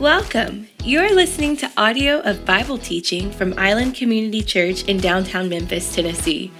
[0.00, 0.66] Welcome.
[0.82, 6.50] You're listening to audio of Bible teaching from Island Community Church in downtown Memphis, Tennessee.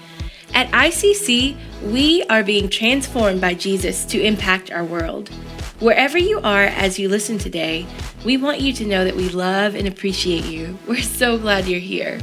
[0.53, 5.31] At ICC, we are being transformed by Jesus to impact our world.
[5.79, 7.87] Wherever you are as you listen today,
[8.26, 10.79] we want you to know that we love and appreciate you.
[10.87, 12.21] We're so glad you're here.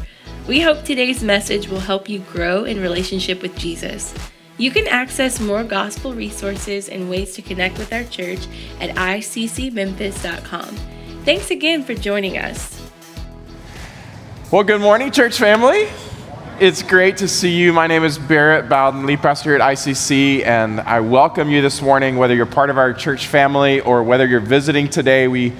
[0.48, 4.14] We hope today's message will help you grow in relationship with Jesus.
[4.60, 8.46] You can access more gospel resources and ways to connect with our church
[8.80, 10.97] at iccmemphis.com.
[11.28, 12.90] Thanks again for joining us.
[14.50, 15.90] Well, good morning, church family.
[16.58, 17.74] It's great to see you.
[17.74, 21.82] My name is Barrett Bowden, lead pastor here at ICC, and I welcome you this
[21.82, 25.28] morning, whether you're part of our church family or whether you're visiting today.
[25.28, 25.52] We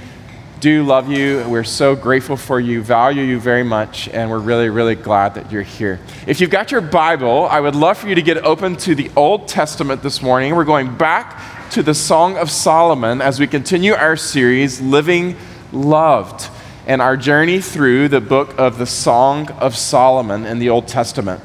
[0.62, 1.46] do love you.
[1.50, 5.52] We're so grateful for you, value you very much, and we're really, really glad that
[5.52, 6.00] you're here.
[6.28, 9.12] If you've got your Bible, I would love for you to get open to the
[9.18, 10.56] Old Testament this morning.
[10.56, 15.36] We're going back to the Song of Solomon as we continue our series, Living
[15.78, 16.50] Loved,
[16.88, 21.40] and our journey through the book of the Song of Solomon in the Old Testament.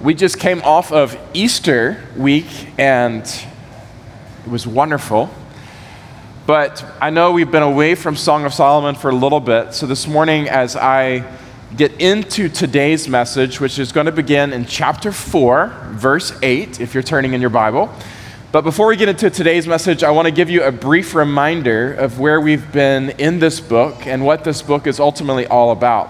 [0.00, 2.46] We just came off of Easter week,
[2.78, 5.28] and it was wonderful.
[6.46, 9.74] But I know we've been away from Song of Solomon for a little bit.
[9.74, 11.30] So this morning, as I
[11.76, 16.94] get into today's message, which is going to begin in chapter 4, verse 8, if
[16.94, 17.92] you're turning in your Bible.
[18.56, 21.92] But before we get into today's message, I want to give you a brief reminder
[21.92, 26.08] of where we've been in this book and what this book is ultimately all about.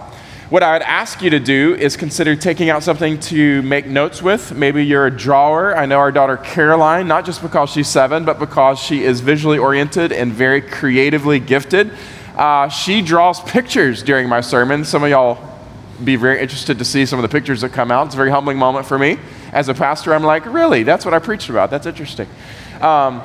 [0.49, 4.23] What I would ask you to do is consider taking out something to make notes
[4.23, 4.55] with.
[4.55, 5.77] Maybe you're a drawer.
[5.77, 9.59] I know our daughter Caroline, not just because she's seven, but because she is visually
[9.59, 11.91] oriented and very creatively gifted.
[12.37, 14.85] Uh, she draws pictures during my sermon.
[14.85, 15.59] Some of y'all
[16.05, 18.07] be very interested to see some of the pictures that come out.
[18.07, 19.19] It's a very humbling moment for me.
[19.57, 20.83] As a pastor, I'm like, really?
[20.83, 21.71] That's what I preached about.
[21.71, 22.29] That's interesting.
[22.83, 23.23] Um,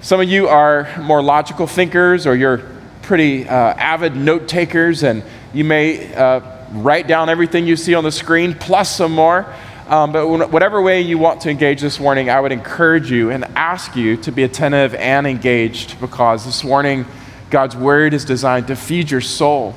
[0.00, 2.58] some of you are more logical thinkers or you're
[3.02, 6.42] pretty uh, avid note takers and you may uh,
[6.74, 9.52] write down everything you see on the screen plus some more.
[9.88, 13.44] Um, but whatever way you want to engage this morning, I would encourage you and
[13.56, 17.04] ask you to be attentive and engaged because this morning,
[17.50, 19.74] God's word is designed to feed your soul.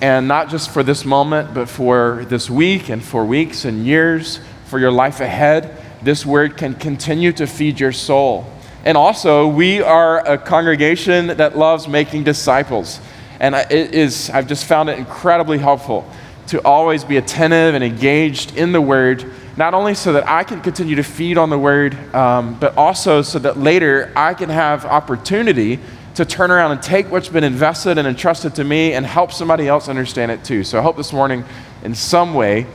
[0.00, 4.40] And not just for this moment, but for this week and for weeks and years,
[4.68, 5.76] for your life ahead.
[6.02, 8.46] This word can continue to feed your soul.
[8.84, 13.00] And also, we are a congregation that loves making disciples.
[13.40, 16.08] And it is, I've just found it incredibly helpful
[16.48, 19.24] to always be attentive and engaged in the Word,
[19.56, 23.22] not only so that I can continue to feed on the Word, um, but also
[23.22, 25.78] so that later I can have opportunity
[26.14, 29.68] to turn around and take what's been invested and entrusted to me and help somebody
[29.68, 30.64] else understand it too.
[30.64, 31.44] So I hope this morning,
[31.84, 32.66] in some way,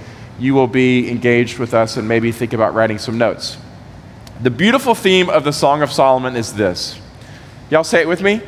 [0.43, 3.57] you will be engaged with us and maybe think about writing some notes.
[4.41, 6.99] The beautiful theme of the Song of Solomon is this.
[7.69, 8.41] Y'all say it with me?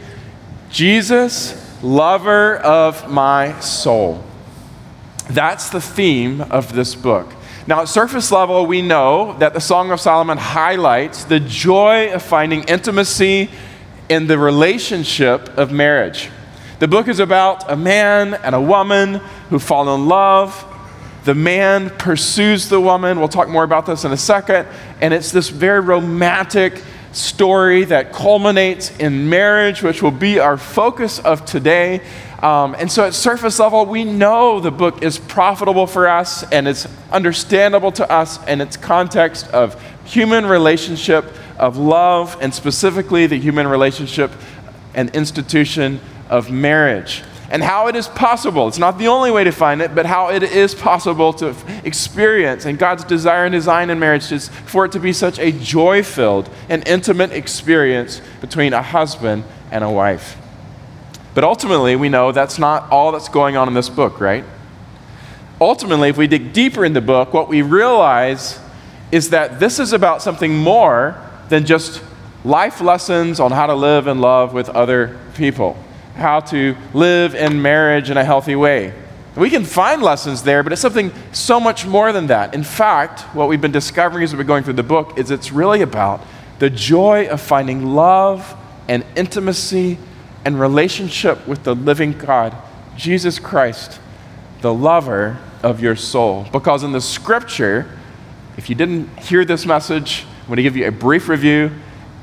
[0.70, 4.22] Jesus lover of my soul.
[5.30, 7.32] That's the theme of this book.
[7.66, 12.22] Now, at surface level, we know that the Song of Solomon highlights the joy of
[12.22, 13.50] finding intimacy
[14.10, 16.30] in the relationship of marriage.
[16.80, 20.74] The book is about a man and a woman who fall in love.
[21.26, 23.20] The man pursues the woman.
[23.20, 24.68] We'll talk more about this in a second.
[25.02, 26.82] And it's this very romantic,
[27.16, 32.02] story that culminates in marriage, which will be our focus of today.
[32.44, 36.68] Um, and so, at surface level, we know the book is profitable for us and
[36.68, 41.26] it's understandable to us in its context of human relationship,
[41.58, 44.32] of love, and specifically the human relationship
[44.94, 46.00] and institution
[46.30, 48.68] of marriage and how it is possible.
[48.68, 52.66] It's not the only way to find it, but how it is possible to experience.
[52.66, 56.04] And God's desire and design in marriage is for it to be such a joy
[56.04, 60.38] filled and intimate experience between a husband and a wife.
[61.34, 64.44] But ultimately, we know that's not all that's going on in this book, right?
[65.60, 68.60] Ultimately, if we dig deeper in the book, what we realize
[69.12, 72.02] is that this is about something more than just
[72.44, 75.78] life lessons on how to live and love with other people
[76.16, 78.94] how to live in marriage in a healthy way.
[79.36, 82.54] We can find lessons there, but it's something so much more than that.
[82.54, 85.52] In fact, what we've been discovering as we've been going through the book is it's
[85.52, 86.22] really about
[86.60, 88.56] the joy of finding love
[88.88, 89.98] and intimacy
[90.46, 92.56] and relationship with the living God,
[92.96, 94.00] Jesus Christ,
[94.62, 96.48] the lover of your soul.
[96.54, 97.90] Because in the scripture,
[98.56, 101.72] if you didn't hear this message, I'm going to give you a brief review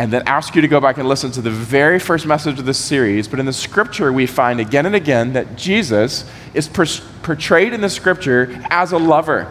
[0.02, 2.66] and then ask you to go back and listen to the very first message of
[2.66, 3.28] this series.
[3.28, 7.88] But in the scripture, we find again and again that Jesus is portrayed in the
[7.88, 9.44] scripture as a lover.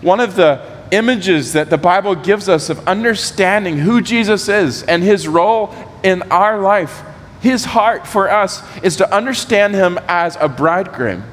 [0.00, 5.02] One of the images that the Bible gives us of understanding who Jesus is and
[5.02, 7.02] his role in our life,
[7.42, 11.24] His heart for us is to understand Him as a bridegroom,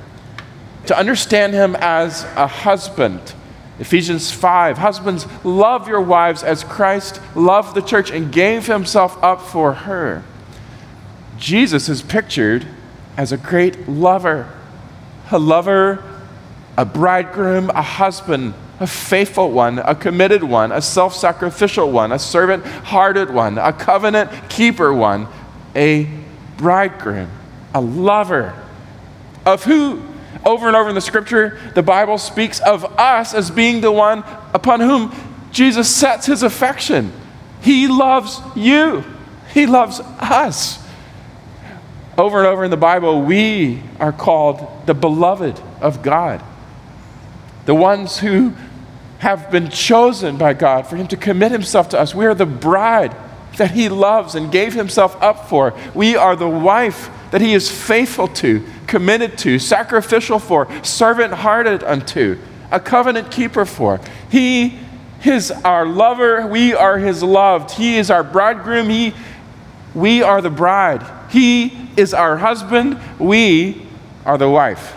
[0.88, 3.34] to understand Him as a husband.
[3.82, 9.42] Ephesians 5 Husbands, love your wives as Christ loved the church and gave Himself up
[9.42, 10.24] for her.
[11.38, 12.68] Jesus is pictured
[13.18, 14.48] as a great lover,
[15.32, 16.04] a lover,
[16.78, 22.20] a bridegroom, a husband, a faithful one, a committed one, a self sacrificial one, a
[22.20, 25.28] servant hearted one, a covenant keeper one,
[25.76, 26.08] a
[26.58, 27.32] bridegroom,
[27.74, 28.54] a lover.
[29.44, 30.04] Of who?
[30.46, 34.24] Over and over in the scripture, the Bible speaks of us as being the one
[34.54, 35.14] upon whom
[35.52, 37.12] Jesus sets his affection.
[37.62, 39.04] He loves you,
[39.54, 40.80] He loves us.
[42.18, 46.44] Over and over in the Bible, we are called the beloved of God,
[47.66, 48.54] the ones who
[49.20, 52.16] have been chosen by God for Him to commit Himself to us.
[52.16, 53.16] We are the bride
[53.58, 55.74] that He loves and gave Himself up for.
[55.94, 61.84] We are the wife that He is faithful to, committed to, sacrificial for, servant hearted
[61.84, 62.38] unto,
[62.72, 64.00] a covenant keeper for.
[64.30, 64.78] He
[65.26, 66.46] is our lover.
[66.48, 67.72] We are His loved.
[67.72, 68.90] He is our bridegroom.
[68.90, 69.14] He,
[69.94, 71.06] we are the bride.
[71.32, 73.00] He is our husband.
[73.20, 73.86] We
[74.26, 74.96] are the wife.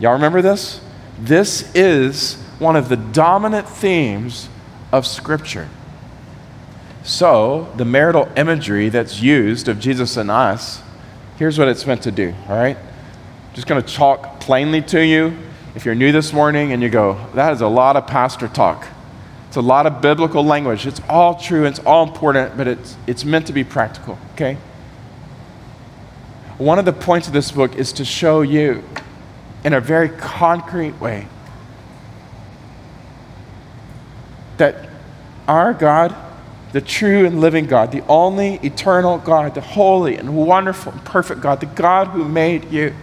[0.00, 0.80] Y'all remember this?
[1.18, 4.48] This is one of the dominant themes
[4.90, 5.68] of Scripture.
[7.04, 10.82] So, the marital imagery that's used of Jesus and us,
[11.42, 12.76] here's what it's meant to do, all right?
[13.52, 15.36] Just going to talk plainly to you.
[15.74, 18.86] If you're new this morning and you go, that is a lot of pastor talk.
[19.48, 20.86] It's a lot of biblical language.
[20.86, 24.56] It's all true, it's all important, but it's, it's meant to be practical, okay?
[26.58, 28.84] One of the points of this book is to show you
[29.64, 31.26] in a very concrete way
[34.58, 34.88] that
[35.48, 36.14] our God
[36.72, 41.42] the true and living God, the only eternal God, the holy and wonderful and perfect
[41.42, 42.94] God, the God who made you,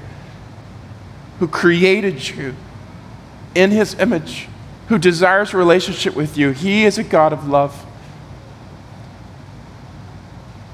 [1.40, 2.56] who created you
[3.54, 4.48] in his image,
[4.88, 6.50] who desires relationship with you.
[6.50, 7.74] He is a God of love.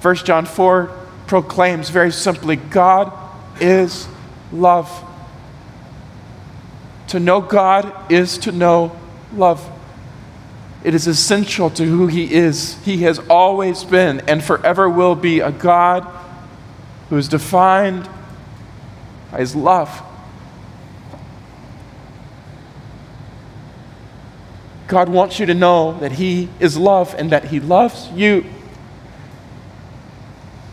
[0.01, 0.91] 1 John 4
[1.27, 3.11] proclaims very simply God
[3.59, 4.07] is
[4.53, 5.03] love.
[7.07, 8.95] To know God is to know
[9.33, 9.69] love.
[10.85, 12.75] It is essential to who He is.
[12.83, 16.03] He has always been and forever will be a God
[17.09, 18.07] who is defined
[19.31, 20.03] by His love.
[24.87, 28.45] God wants you to know that He is love and that He loves you.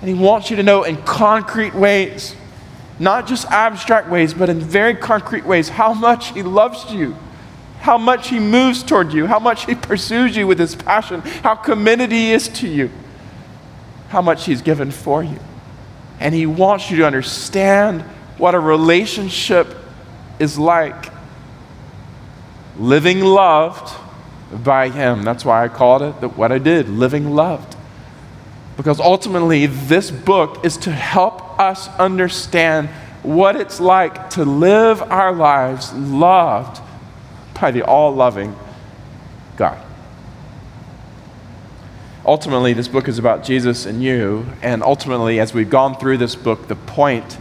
[0.02, 2.36] And He wants you to know in concrete ways,
[2.98, 7.16] not just abstract ways, but in very concrete ways, how much He loves you
[7.82, 11.56] how much He moves toward you, how much He pursues you with His passion, how
[11.56, 12.90] committed He is to you,
[14.08, 15.38] how much He's given for you.
[16.20, 18.02] And He wants you to understand
[18.38, 19.74] what a relationship
[20.38, 21.12] is like.
[22.78, 23.92] Living loved
[24.62, 25.24] by Him.
[25.24, 27.76] That's why I called it what I did living loved.
[28.76, 32.90] Because ultimately, this book is to help us understand
[33.24, 36.81] what it's like to live our lives loved
[37.60, 38.56] by the all loving
[39.56, 39.78] God.
[42.24, 46.36] Ultimately, this book is about Jesus and you, and ultimately, as we've gone through this
[46.36, 47.38] book, the point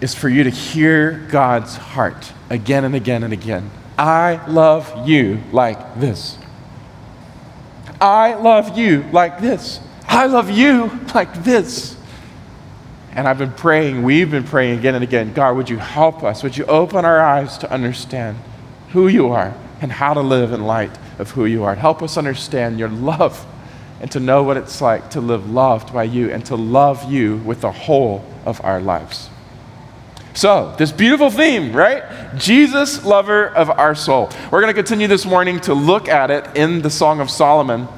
[0.00, 3.70] is for you to hear God's heart again and again and again.
[3.98, 6.38] I love you like this.
[8.00, 9.80] I love you like this.
[10.06, 11.95] I love you like this.
[13.16, 16.42] And I've been praying, we've been praying again and again God, would you help us?
[16.42, 18.36] Would you open our eyes to understand
[18.90, 21.74] who you are and how to live in light of who you are?
[21.74, 23.46] Help us understand your love
[24.02, 27.38] and to know what it's like to live loved by you and to love you
[27.38, 29.30] with the whole of our lives.
[30.34, 32.04] So, this beautiful theme, right?
[32.36, 34.28] Jesus, lover of our soul.
[34.50, 37.88] We're going to continue this morning to look at it in the Song of Solomon.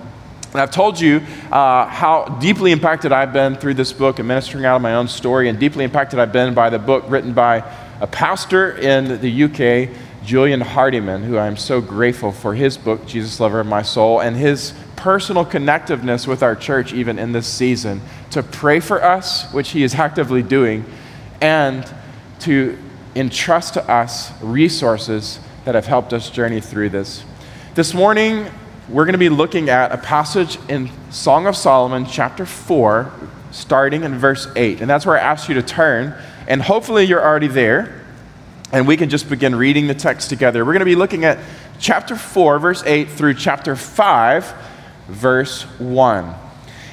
[0.59, 1.19] And I've told you
[1.53, 5.07] uh, how deeply impacted I've been through this book and ministering out of my own
[5.07, 7.59] story, and deeply impacted I've been by the book written by
[8.01, 13.39] a pastor in the UK, Julian Hardyman, who I'm so grateful for his book, Jesus
[13.39, 18.01] Lover of My Soul, and his personal connectiveness with our church, even in this season,
[18.33, 20.85] to pray for us, which he is actively doing,
[21.41, 21.89] and
[22.41, 22.77] to
[23.15, 27.23] entrust to us resources that have helped us journey through this.
[27.77, 28.51] This morning,
[28.89, 33.13] we're going to be looking at a passage in Song of Solomon, chapter 4,
[33.51, 34.81] starting in verse 8.
[34.81, 36.15] And that's where I asked you to turn.
[36.47, 38.03] And hopefully you're already there.
[38.73, 40.65] And we can just begin reading the text together.
[40.65, 41.39] We're going to be looking at
[41.79, 44.55] chapter 4, verse 8, through chapter 5,
[45.09, 46.35] verse 1.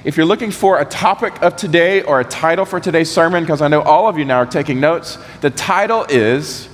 [0.04, 3.62] If you're looking for a topic of today or a title for today's sermon, because
[3.62, 6.68] I know all of you now are taking notes, the title is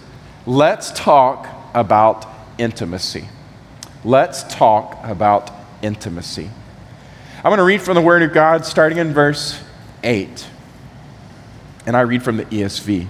[0.48, 2.26] Let's Talk About
[2.58, 3.28] Intimacy.
[4.04, 5.52] Let's talk about
[5.84, 6.50] intimacy.
[7.38, 9.64] I'm going to read from the Word of God starting in verse
[10.04, 10.48] 8.
[11.86, 13.08] And I read from the ESV.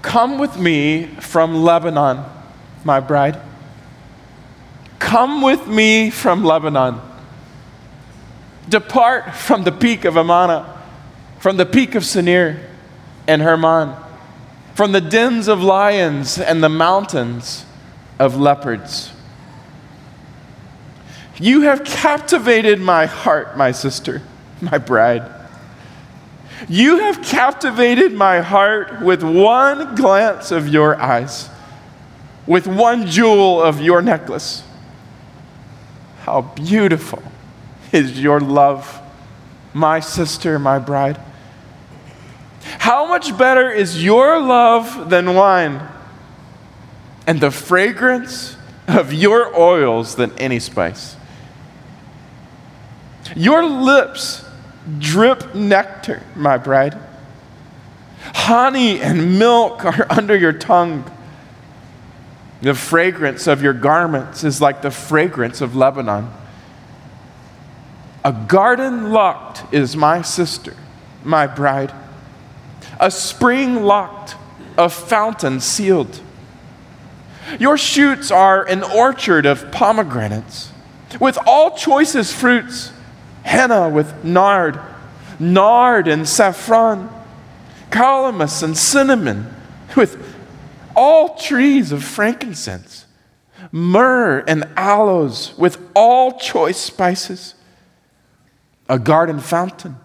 [0.00, 2.24] Come with me from Lebanon,
[2.84, 3.38] my bride.
[4.98, 7.00] Come with me from Lebanon.
[8.66, 10.82] Depart from the peak of Amana,
[11.38, 12.60] from the peak of Senir
[13.28, 13.94] and Hermon,
[14.74, 17.65] from the dens of lions and the mountains
[18.18, 19.12] of leopards.
[21.38, 24.22] You have captivated my heart, my sister,
[24.60, 25.30] my bride.
[26.68, 31.50] You have captivated my heart with one glance of your eyes,
[32.46, 34.62] with one jewel of your necklace.
[36.22, 37.22] How beautiful
[37.92, 39.00] is your love,
[39.74, 41.20] my sister, my bride.
[42.78, 45.86] How much better is your love than wine,
[47.26, 48.56] and the fragrance
[48.86, 51.16] of your oils than any spice?
[53.34, 54.44] Your lips
[54.98, 56.96] drip nectar, my bride.
[58.34, 61.10] Honey and milk are under your tongue.
[62.62, 66.30] The fragrance of your garments is like the fragrance of Lebanon.
[68.24, 70.74] A garden locked is my sister,
[71.22, 71.92] my bride.
[72.98, 74.36] A spring locked,
[74.76, 76.20] a fountain sealed.
[77.58, 80.72] Your shoots are an orchard of pomegranates
[81.20, 82.92] with all choicest fruits
[83.46, 84.78] henna with nard,
[85.38, 87.08] nard and saffron,
[87.90, 89.54] calamus and cinnamon,
[89.96, 90.34] with
[90.94, 93.06] all trees of frankincense,
[93.70, 97.54] myrrh and aloes, with all choice spices,
[98.88, 99.96] a garden fountain,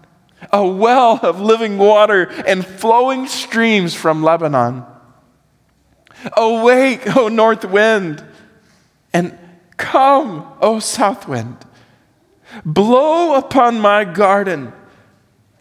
[0.52, 4.84] a well of living water, and flowing streams from Lebanon.
[6.36, 8.24] Awake, O north wind,
[9.12, 9.38] and
[9.76, 11.56] come, O south wind.
[12.64, 14.72] Blow upon my garden,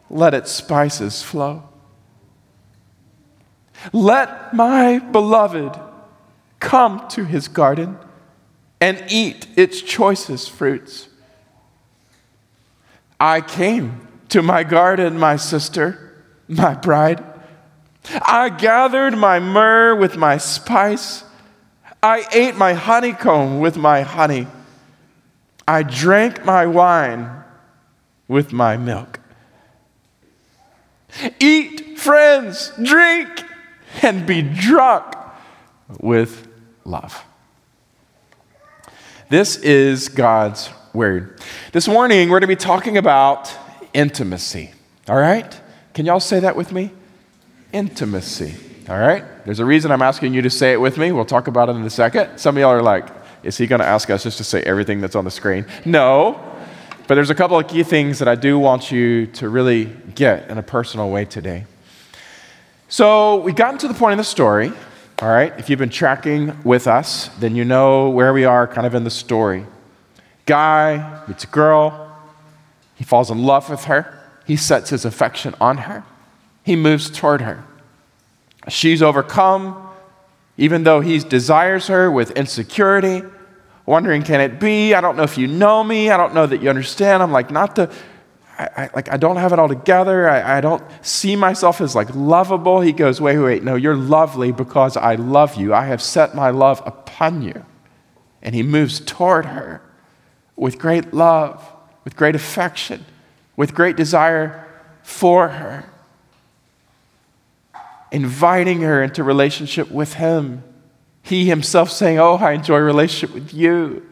[0.09, 1.63] let its spices flow.
[3.93, 5.79] Let my beloved
[6.59, 7.97] come to his garden
[8.79, 11.07] and eat its choicest fruits.
[13.19, 17.23] I came to my garden, my sister, my bride.
[18.09, 21.23] I gathered my myrrh with my spice.
[22.01, 24.47] I ate my honeycomb with my honey.
[25.67, 27.29] I drank my wine
[28.27, 29.19] with my milk.
[31.39, 33.43] Eat, friends, drink,
[34.01, 35.15] and be drunk
[35.99, 36.47] with
[36.85, 37.23] love.
[39.29, 41.39] This is God's word.
[41.71, 43.55] This morning, we're going to be talking about
[43.93, 44.71] intimacy.
[45.07, 45.59] All right?
[45.93, 46.91] Can y'all say that with me?
[47.73, 48.55] Intimacy.
[48.89, 49.23] All right?
[49.45, 51.11] There's a reason I'm asking you to say it with me.
[51.11, 52.37] We'll talk about it in a second.
[52.37, 53.07] Some of y'all are like,
[53.43, 55.65] is he going to ask us just to say everything that's on the screen?
[55.85, 56.39] No.
[57.07, 59.85] But there's a couple of key things that I do want you to really
[60.15, 61.65] get in a personal way today.
[62.87, 64.71] So we've gotten to the point in the story,
[65.21, 65.57] all right?
[65.57, 69.03] If you've been tracking with us, then you know where we are kind of in
[69.05, 69.65] the story.
[70.45, 72.13] Guy meets a girl,
[72.95, 76.03] he falls in love with her, he sets his affection on her,
[76.63, 77.63] he moves toward her.
[78.67, 79.89] She's overcome
[80.61, 83.23] even though he desires her with insecurity,
[83.87, 84.93] wondering, can it be?
[84.93, 86.11] I don't know if you know me.
[86.11, 87.23] I don't know that you understand.
[87.23, 87.91] I'm like, not the,
[88.59, 90.29] I, I like, I don't have it all together.
[90.29, 92.79] I, I don't see myself as like lovable.
[92.81, 93.63] He goes, wait, wait, wait.
[93.63, 95.73] No, you're lovely because I love you.
[95.73, 97.65] I have set my love upon you.
[98.43, 99.81] And he moves toward her
[100.55, 101.67] with great love,
[102.03, 103.05] with great affection,
[103.55, 104.67] with great desire
[105.01, 105.90] for her
[108.11, 110.63] inviting her into relationship with him.
[111.23, 114.09] He himself saying, Oh, I enjoy relationship with you.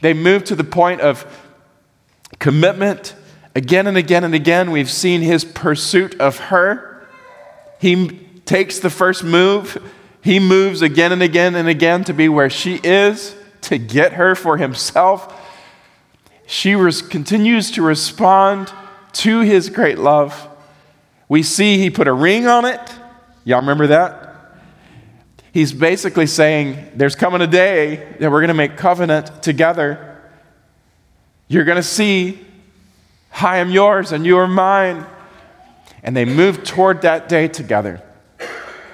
[0.00, 1.26] They move to the point of
[2.38, 3.14] commitment.
[3.54, 7.06] Again and again and again, we've seen his pursuit of her.
[7.80, 8.08] He
[8.44, 9.78] takes the first move.
[10.22, 14.34] He moves again and again and again to be where she is, to get her
[14.34, 15.34] for himself.
[16.46, 18.72] She res- continues to respond
[19.14, 20.48] to his great love.
[21.28, 22.80] We see he put a ring on it.
[23.48, 24.52] Y'all remember that?
[25.54, 30.20] He's basically saying, There's coming a day that we're going to make covenant together.
[31.48, 32.44] You're going to see,
[33.40, 35.06] I am yours and you are mine.
[36.02, 38.02] And they move toward that day together.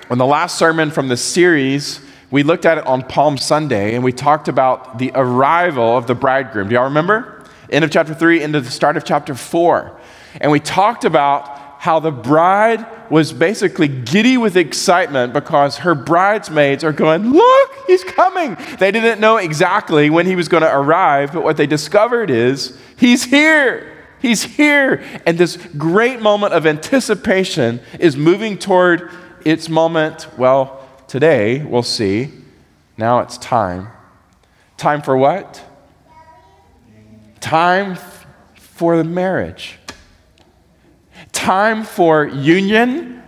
[0.08, 4.04] On the last sermon from the series, we looked at it on Palm Sunday and
[4.04, 6.68] we talked about the arrival of the bridegroom.
[6.68, 7.44] Do y'all remember?
[7.70, 9.98] end of chapter 3 into the start of chapter 4.
[10.40, 16.84] And we talked about how the bride was basically giddy with excitement because her bridesmaids
[16.84, 18.56] are going, Look, he's coming.
[18.78, 22.78] They didn't know exactly when he was going to arrive, but what they discovered is
[22.96, 23.90] he's here.
[24.20, 25.02] He's here.
[25.26, 29.10] And this great moment of anticipation is moving toward
[29.44, 30.26] its moment.
[30.38, 32.30] Well, today we'll see.
[32.96, 33.88] Now it's time.
[34.76, 35.62] Time for what?
[37.40, 37.98] Time
[38.54, 39.78] for the marriage
[41.44, 43.22] time for union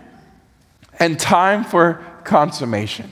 [0.97, 3.11] and time for consummation.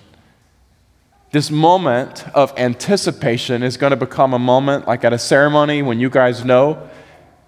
[1.31, 6.00] This moment of anticipation is going to become a moment like at a ceremony when
[6.00, 6.89] you guys know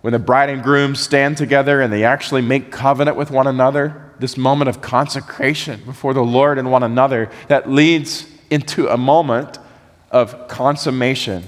[0.01, 4.13] when the bride and groom stand together and they actually make covenant with one another.
[4.19, 9.57] This moment of consecration before the Lord and one another that leads into a moment
[10.11, 11.43] of consummation.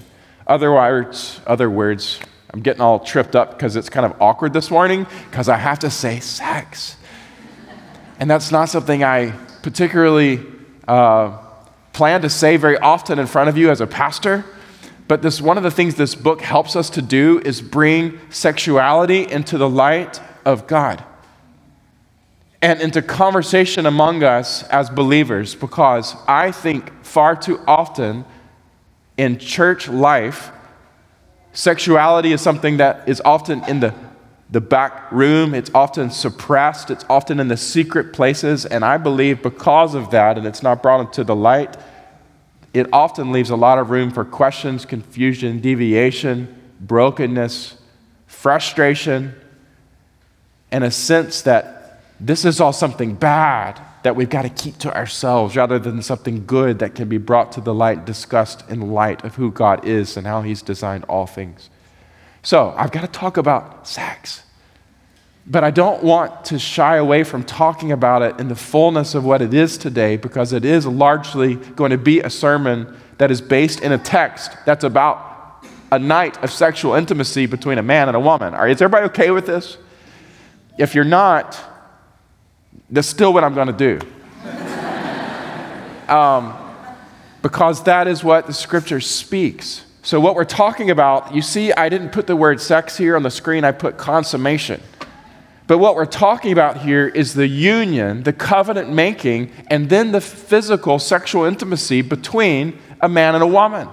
[0.47, 2.19] Other words, other words,
[2.51, 5.79] I'm getting all tripped up because it's kind of awkward this morning because I have
[5.79, 6.95] to say sex.
[8.19, 10.45] And that's not something I particularly
[10.87, 11.37] uh,
[11.93, 14.43] plan to say very often in front of you as a pastor.
[15.07, 19.29] But this one of the things this book helps us to do is bring sexuality
[19.29, 21.03] into the light of God
[22.61, 28.25] and into conversation among us as believers because I think far too often
[29.17, 30.51] in church life
[31.59, 33.93] Sexuality is something that is often in the,
[34.49, 38.65] the back room, it's often suppressed, it's often in the secret places.
[38.65, 41.75] And I believe because of that, and it's not brought into the light,
[42.73, 46.47] it often leaves a lot of room for questions, confusion, deviation,
[46.79, 47.75] brokenness,
[48.25, 49.35] frustration,
[50.71, 54.95] and a sense that this is all something bad that we've got to keep to
[54.95, 59.23] ourselves rather than something good that can be brought to the light, discussed in light
[59.23, 61.69] of who God is and how He's designed all things.
[62.41, 64.43] So, I've got to talk about sex.
[65.45, 69.25] But I don't want to shy away from talking about it in the fullness of
[69.25, 73.41] what it is today because it is largely going to be a sermon that is
[73.41, 78.15] based in a text that's about a night of sexual intimacy between a man and
[78.15, 78.53] a woman.
[78.53, 79.77] All right, is everybody okay with this?
[80.77, 81.59] If you're not,
[82.91, 83.99] that's still what I'm going to do.
[86.13, 86.55] um,
[87.41, 89.85] because that is what the scripture speaks.
[90.01, 93.23] So, what we're talking about, you see, I didn't put the word sex here on
[93.23, 94.81] the screen, I put consummation.
[95.67, 100.19] But what we're talking about here is the union, the covenant making, and then the
[100.19, 103.87] physical sexual intimacy between a man and a woman.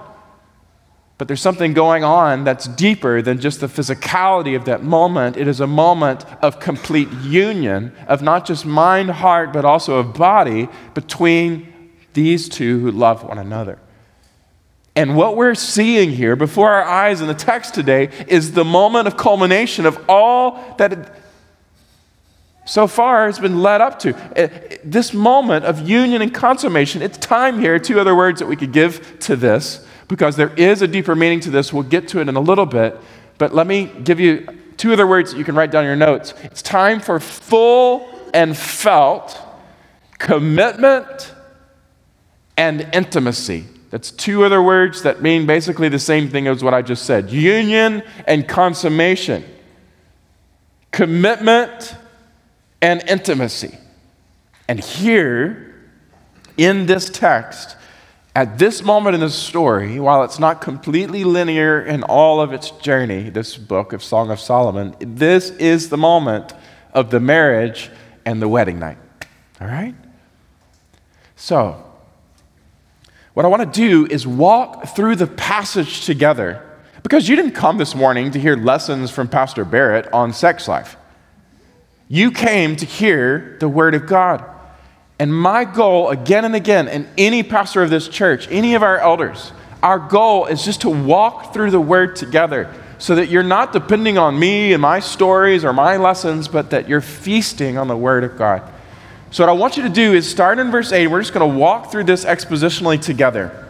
[1.17, 5.35] But there's something going on that's deeper than just the physicality of that moment.
[5.35, 10.13] It is a moment of complete union of not just mind, heart, but also of
[10.13, 11.73] body between
[12.13, 13.79] these two who love one another.
[14.95, 19.07] And what we're seeing here before our eyes in the text today is the moment
[19.07, 21.15] of culmination of all that
[22.65, 24.15] so far has been led up to.
[24.15, 28.55] Uh, this moment of union and consummation, it's time here, two other words that we
[28.55, 31.73] could give to this because there is a deeper meaning to this.
[31.73, 32.99] We'll get to it in a little bit.
[33.37, 35.95] But let me give you two other words that you can write down in your
[35.95, 36.33] notes.
[36.43, 39.39] It's time for full and felt
[40.17, 41.33] commitment
[42.55, 43.65] and intimacy.
[43.89, 47.29] That's two other words that mean basically the same thing as what I just said
[47.29, 49.45] union and consummation,
[50.91, 51.95] commitment
[52.81, 53.77] and intimacy.
[54.67, 55.75] And here
[56.57, 57.77] in this text,
[58.37, 62.69] at this moment in the story, while it's not completely linear in all of its
[62.69, 66.53] journey, this book of Song of Solomon, this is the moment
[66.93, 67.89] of the marriage
[68.27, 68.99] and the wedding night.
[69.59, 69.95] All right?
[71.35, 71.83] So,
[73.33, 76.63] what I want to do is walk through the passage together
[77.01, 80.95] because you didn't come this morning to hear lessons from Pastor Barrett on sex life.
[82.07, 84.47] You came to hear the Word of God.
[85.19, 88.99] And my goal, again and again, and any pastor of this church, any of our
[88.99, 89.51] elders,
[89.81, 94.17] our goal is just to walk through the Word together so that you're not depending
[94.17, 98.23] on me and my stories or my lessons, but that you're feasting on the Word
[98.23, 98.61] of God.
[99.29, 101.07] So, what I want you to do is start in verse 8.
[101.07, 103.65] We're just going to walk through this expositionally together.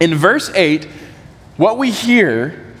[0.00, 0.86] In verse 8,
[1.56, 2.74] what we hear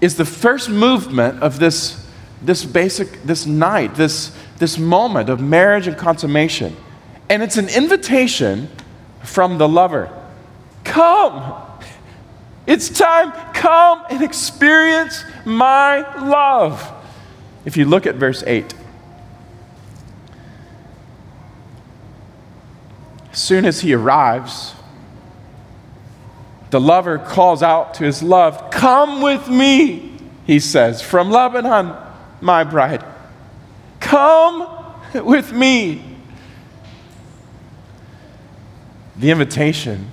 [0.00, 2.06] is the first movement of this,
[2.42, 6.76] this basic, this night, this, this moment of marriage and consummation.
[7.30, 8.68] And it's an invitation
[9.22, 10.10] from the lover
[10.84, 11.54] Come!
[12.66, 13.32] It's time.
[13.54, 16.92] Come and experience my love.
[17.64, 18.74] If you look at verse 8,
[23.32, 24.74] as soon as he arrives,
[26.70, 30.12] the lover calls out to his love, Come with me.
[30.46, 31.96] he says, from Lebanon,
[32.42, 33.02] my bride.
[34.00, 34.68] Come
[35.14, 36.07] with me.
[39.18, 40.10] The invitation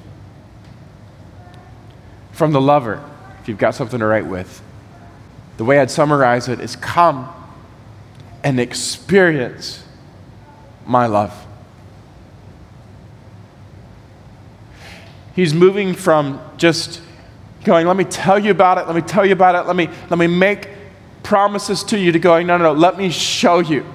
[2.31, 3.03] from the lover,
[3.41, 4.61] if you've got something to write with,
[5.57, 7.31] the way I'd summarize it is come
[8.43, 9.83] and experience
[10.85, 11.33] my love.
[15.35, 17.01] He's moving from just
[17.63, 19.89] going, let me tell you about it, let me tell you about it, let me,
[20.09, 20.69] let me make
[21.23, 23.85] promises to you, to going, no, no, no, let me show you.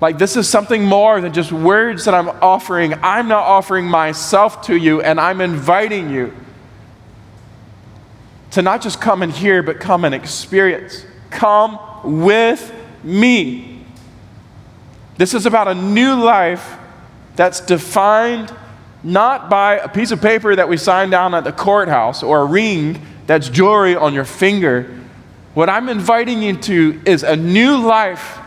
[0.00, 2.94] Like, this is something more than just words that I'm offering.
[3.02, 6.32] I'm now offering myself to you, and I'm inviting you
[8.52, 11.04] to not just come and hear, but come and experience.
[11.30, 11.78] Come
[12.22, 13.84] with me.
[15.16, 16.76] This is about a new life
[17.34, 18.54] that's defined
[19.02, 22.44] not by a piece of paper that we sign down at the courthouse or a
[22.44, 24.94] ring that's jewelry on your finger.
[25.54, 28.38] What I'm inviting you to is a new life.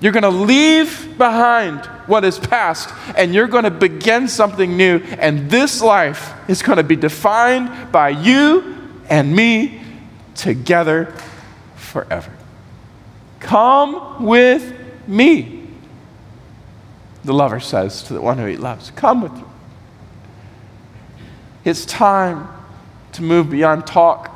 [0.00, 4.98] You're going to leave behind what is past and you're going to begin something new.
[5.18, 8.76] And this life is going to be defined by you
[9.08, 9.82] and me
[10.34, 11.12] together
[11.76, 12.32] forever.
[13.40, 14.74] Come with
[15.08, 15.66] me,
[17.24, 18.90] the lover says to the one who he loves.
[18.92, 19.44] Come with me.
[21.64, 22.48] It's time
[23.12, 24.30] to move beyond talk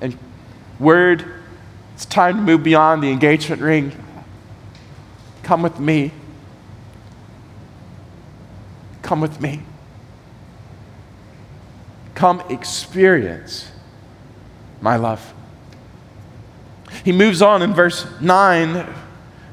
[0.00, 0.16] and
[0.78, 1.24] word.
[1.94, 3.92] It's time to move beyond the engagement ring.
[5.46, 6.10] Come with me.
[9.02, 9.62] Come with me.
[12.16, 13.70] Come experience
[14.80, 15.32] my love.
[17.04, 18.92] He moves on in verse 9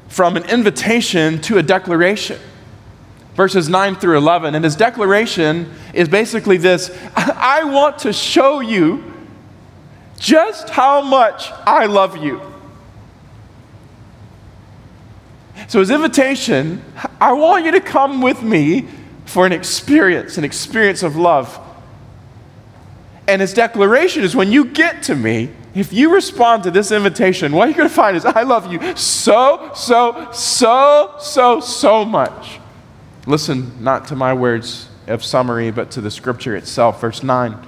[0.08, 2.40] from an invitation to a declaration.
[3.36, 4.56] Verses 9 through 11.
[4.56, 9.14] And his declaration is basically this I want to show you
[10.18, 12.53] just how much I love you.
[15.66, 16.84] So, his invitation,
[17.20, 18.86] I want you to come with me
[19.24, 21.58] for an experience, an experience of love.
[23.26, 27.52] And his declaration is when you get to me, if you respond to this invitation,
[27.52, 32.60] what you're going to find is I love you so, so, so, so, so much.
[33.26, 37.00] Listen not to my words of summary, but to the scripture itself.
[37.00, 37.66] Verse 9.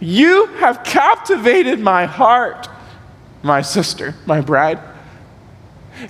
[0.00, 2.68] You have captivated my heart,
[3.42, 4.78] my sister, my bride.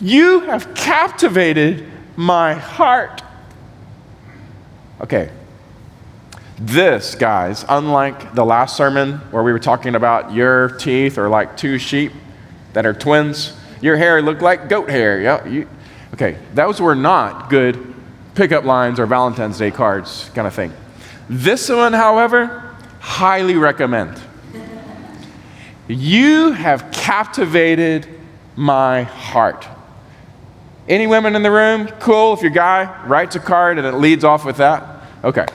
[0.01, 3.23] You have captivated my heart.
[5.01, 5.31] Okay,
[6.61, 11.57] this, guys, unlike the last sermon where we were talking about your teeth are like
[11.57, 12.13] two sheep
[12.73, 15.21] that are twins, your hair looked like goat hair.
[15.21, 15.69] Yeah, you,
[16.15, 17.95] okay, those were not good
[18.35, 20.73] pickup lines or Valentine's Day cards kind of thing.
[21.29, 24.21] This one, however, highly recommend.
[25.87, 28.09] You have captivated
[28.57, 29.67] my heart.
[30.89, 31.87] Any women in the room?
[32.01, 32.33] Cool.
[32.33, 35.05] If your guy writes a card and it leads off with that?
[35.23, 35.47] Okay.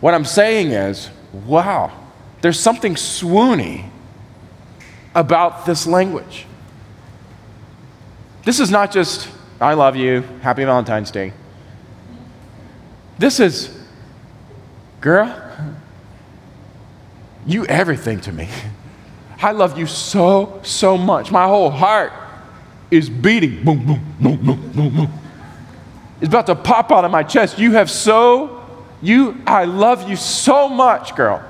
[0.00, 1.92] What I'm saying is, wow,
[2.42, 3.88] there's something swoony
[5.14, 6.46] about this language.
[8.44, 9.28] This is not just,
[9.60, 11.32] I love you, happy Valentine's Day.
[13.18, 13.70] This is,
[15.00, 15.34] girl,
[17.46, 18.48] you everything to me.
[19.42, 21.30] I love you so, so much.
[21.30, 22.12] My whole heart
[22.90, 23.64] is beating.
[23.64, 25.10] Boom, boom, boom, boom, boom, boom.
[26.20, 27.58] It's about to pop out of my chest.
[27.58, 28.56] You have so
[29.02, 31.42] you, I love you so much, girl.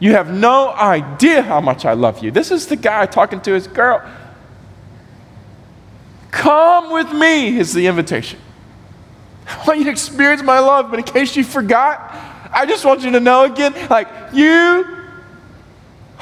[0.00, 2.30] You have no idea how much I love you.
[2.30, 4.08] This is the guy talking to his girl.
[6.30, 8.38] Come with me is the invitation.
[9.46, 12.14] I want you to experience my love, but in case you forgot,
[12.52, 14.97] I just want you to know again like, you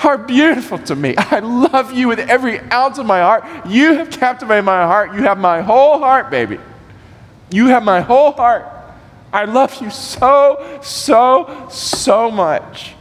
[0.04, 1.14] are beautiful to me.
[1.16, 3.66] I love you with every ounce of my heart.
[3.66, 5.14] You have captivated my heart.
[5.14, 6.58] You have my whole heart, baby.
[7.50, 8.66] You have my whole heart.
[9.32, 12.92] I love you so, so, so much.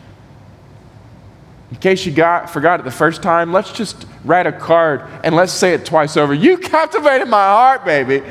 [1.71, 5.35] In case you got, forgot it the first time, let's just write a card and
[5.35, 6.33] let's say it twice over.
[6.33, 8.23] You captivated my heart, baby.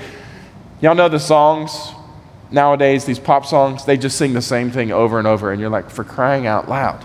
[0.80, 1.92] Y'all know the songs
[2.50, 5.70] nowadays, these pop songs, they just sing the same thing over and over, and you're
[5.70, 7.04] like, for crying out loud.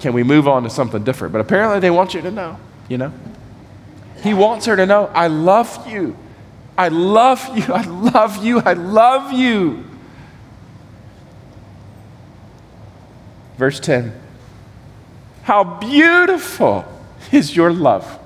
[0.00, 1.32] Can we move on to something different?
[1.32, 3.12] But apparently, they want you to know, you know?
[4.22, 6.16] He wants her to know, I love you.
[6.76, 7.72] I love you.
[7.72, 8.60] I love you.
[8.60, 9.84] I love you.
[13.56, 14.12] Verse 10
[15.44, 16.84] How beautiful
[17.32, 18.18] is your love,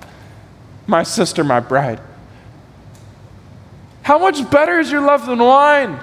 [0.86, 2.00] my sister, my bride.
[4.02, 6.00] How much better is your love than wine?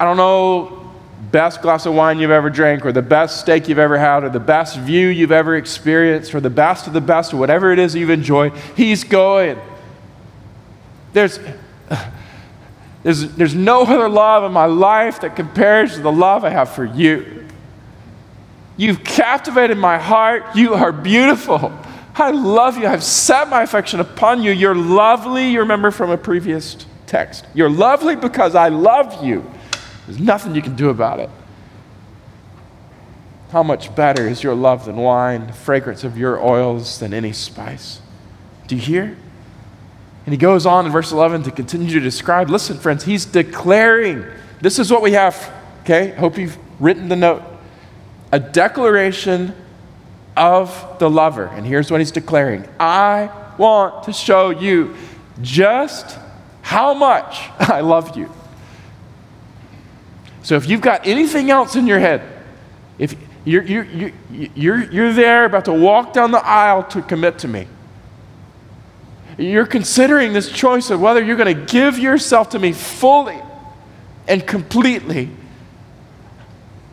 [0.00, 0.81] I don't know
[1.30, 4.28] best glass of wine you've ever drank, or the best steak you've ever had, or
[4.28, 7.78] the best view you've ever experienced, or the best of the best, or whatever it
[7.78, 8.52] is you've enjoyed.
[8.76, 9.58] He's going.
[11.12, 11.38] There's,
[13.02, 16.70] there's, there's no other love in my life that compares to the love I have
[16.70, 17.46] for you.
[18.76, 20.56] You've captivated my heart.
[20.56, 21.72] You are beautiful.
[22.14, 22.86] I love you.
[22.86, 24.50] I've set my affection upon you.
[24.50, 25.50] You're lovely.
[25.50, 27.46] You remember from a previous text.
[27.54, 29.44] You're lovely because I love you.
[30.06, 31.30] There's nothing you can do about it.
[33.50, 37.32] How much better is your love than wine, the fragrance of your oils than any
[37.32, 38.00] spice?
[38.66, 39.16] Do you hear?
[40.24, 42.48] And he goes on in verse 11 to continue to describe.
[42.48, 44.24] Listen, friends, he's declaring
[44.60, 46.12] this is what we have, okay?
[46.12, 47.42] Hope you've written the note.
[48.30, 49.54] A declaration
[50.36, 51.46] of the lover.
[51.46, 54.96] And here's what he's declaring I want to show you
[55.40, 56.18] just
[56.62, 58.30] how much I love you.
[60.42, 62.22] So if you've got anything else in your head,
[62.98, 64.12] if you're, you're,
[64.54, 67.66] you're, you're, there about to walk down the aisle to commit to me,
[69.38, 73.40] you're considering this choice of whether you're going to give yourself to me fully
[74.28, 75.30] and completely.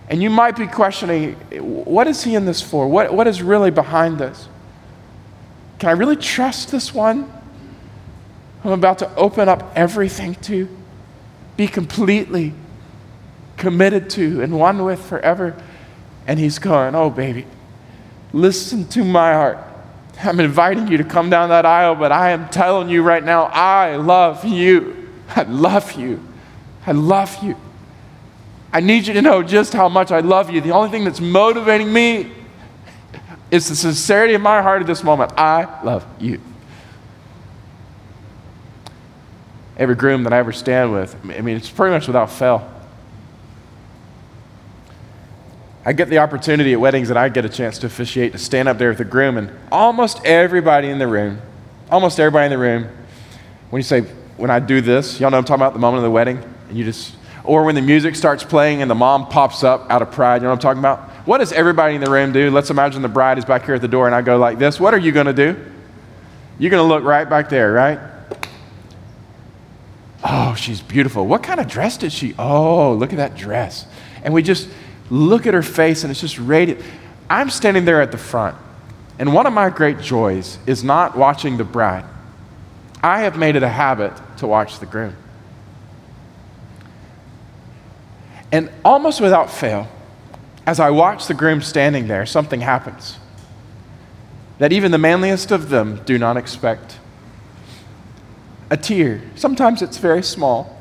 [0.09, 2.87] And you might be questioning what is he in this for?
[2.87, 4.47] What, what is really behind this?
[5.77, 7.31] Can I really trust this one?
[8.63, 10.67] I'm about to open up everything to,
[11.55, 12.53] be completely
[13.59, 15.55] committed to and one with forever.
[16.25, 17.45] And he's going, Oh, baby,
[18.33, 19.59] listen to my heart.
[20.21, 23.45] I'm inviting you to come down that aisle, but I am telling you right now,
[23.45, 25.09] I love you.
[25.35, 26.21] I love you.
[26.85, 27.55] I love you.
[28.73, 30.61] I need you to know just how much I love you.
[30.61, 32.31] The only thing that's motivating me
[33.49, 35.31] is the sincerity of my heart at this moment.
[35.37, 36.39] I love you.
[39.77, 42.78] Every groom that I ever stand with, I mean, it's pretty much without fail.
[45.85, 48.67] I get the opportunity at weddings that I get a chance to officiate to stand
[48.67, 51.41] up there with the groom, and almost everybody in the room,
[51.89, 52.89] almost everybody in the room,
[53.69, 54.01] when you say,
[54.37, 56.77] when I do this, y'all know I'm talking about the moment of the wedding, and
[56.77, 60.11] you just, or when the music starts playing and the mom pops up out of
[60.11, 61.09] pride, you know what I'm talking about?
[61.25, 62.51] What does everybody in the room do?
[62.51, 64.79] Let's imagine the bride is back here at the door, and I go like this.
[64.79, 65.55] What are you going to do?
[66.57, 67.99] You're going to look right back there, right?
[70.23, 71.25] Oh, she's beautiful.
[71.25, 72.35] What kind of dress did she?
[72.37, 73.85] Oh, look at that dress.
[74.23, 74.67] And we just,
[75.09, 76.81] look at her face and it's just radiant.
[77.29, 78.55] I'm standing there at the front,
[79.17, 82.05] and one of my great joys is not watching the bride.
[83.03, 85.15] I have made it a habit to watch the groom.
[88.51, 89.87] And almost without fail,
[90.65, 93.17] as I watch the groom standing there, something happens
[94.57, 96.97] that even the manliest of them do not expect.
[98.69, 99.21] A tear.
[99.35, 100.77] Sometimes it's very small,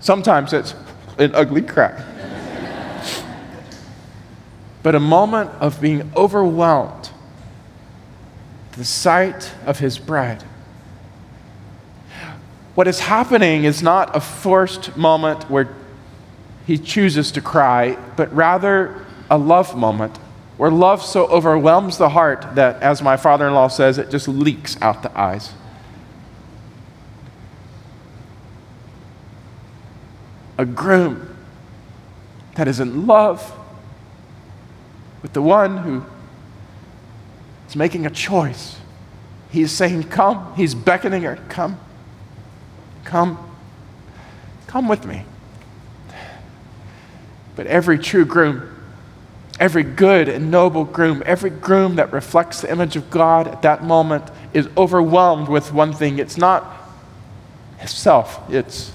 [0.00, 0.74] sometimes it's
[1.18, 2.02] an ugly cry
[4.82, 7.10] but a moment of being overwhelmed
[8.72, 10.42] the sight of his bride.
[12.74, 15.74] What is happening is not a forced moment where
[16.66, 20.16] he chooses to cry, but rather a love moment
[20.56, 24.28] where love so overwhelms the heart that, as my father in law says, it just
[24.28, 25.52] leaks out the eyes.
[30.56, 31.36] A groom
[32.54, 33.58] that is in love
[35.22, 36.04] with the one who
[37.68, 38.76] is making a choice.
[39.50, 40.54] He's saying, Come.
[40.56, 41.78] He's beckoning her, Come.
[43.04, 43.38] Come.
[44.66, 45.24] Come with me.
[47.54, 48.74] But every true groom,
[49.60, 53.84] every good and noble groom, every groom that reflects the image of God at that
[53.84, 56.18] moment is overwhelmed with one thing.
[56.18, 56.64] It's not
[57.78, 58.92] himself, it's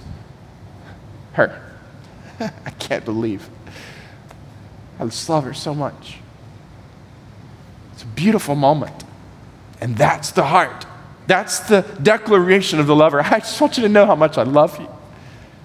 [1.34, 1.62] her.
[2.40, 3.48] I can't believe
[5.00, 6.18] I just love her so much.
[7.94, 9.04] It's a beautiful moment.
[9.80, 10.86] And that's the heart.
[11.28, 13.22] That's the declaration of the lover.
[13.26, 14.88] I just want you to know how much I love you.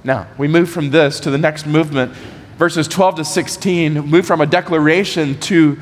[0.05, 2.13] Now, we move from this to the next movement,
[2.59, 5.79] verses 12 to 16, move from a declaration to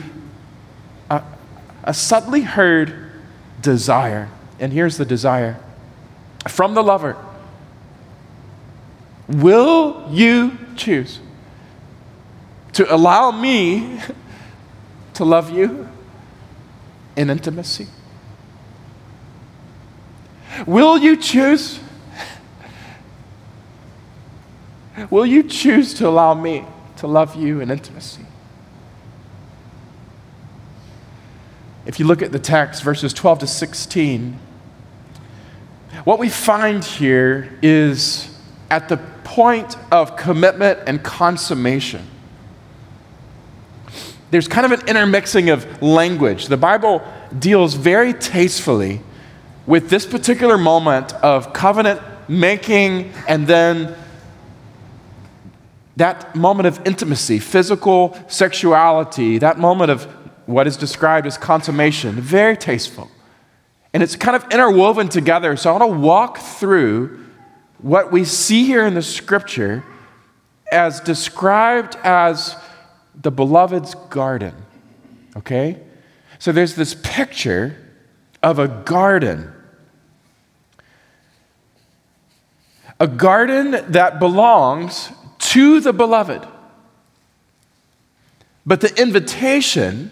[1.08, 1.22] a,
[1.84, 3.12] a subtly heard
[3.62, 4.28] desire.
[4.58, 5.58] And here's the desire
[6.48, 7.16] from the lover
[9.28, 11.20] Will you choose?
[12.72, 14.00] To allow me
[15.14, 15.88] to love you
[17.16, 17.86] in intimacy?
[20.66, 21.80] Will you choose?
[25.10, 26.64] Will you choose to allow me
[26.96, 28.24] to love you in intimacy?
[31.86, 34.38] If you look at the text, verses 12 to 16,
[36.04, 38.38] what we find here is
[38.70, 42.06] at the point of commitment and consummation.
[44.30, 46.46] There's kind of an intermixing of language.
[46.46, 47.02] The Bible
[47.38, 49.00] deals very tastefully
[49.66, 53.96] with this particular moment of covenant making and then
[55.96, 60.04] that moment of intimacy, physical sexuality, that moment of
[60.46, 63.10] what is described as consummation, very tasteful.
[63.92, 65.56] And it's kind of interwoven together.
[65.56, 67.24] So I want to walk through
[67.78, 69.84] what we see here in the scripture
[70.70, 72.56] as described as
[73.22, 74.54] the beloved's garden.
[75.36, 75.78] Okay?
[76.38, 77.76] So there's this picture
[78.42, 79.52] of a garden.
[82.98, 86.46] A garden that belongs to the beloved.
[88.66, 90.10] But the invitation,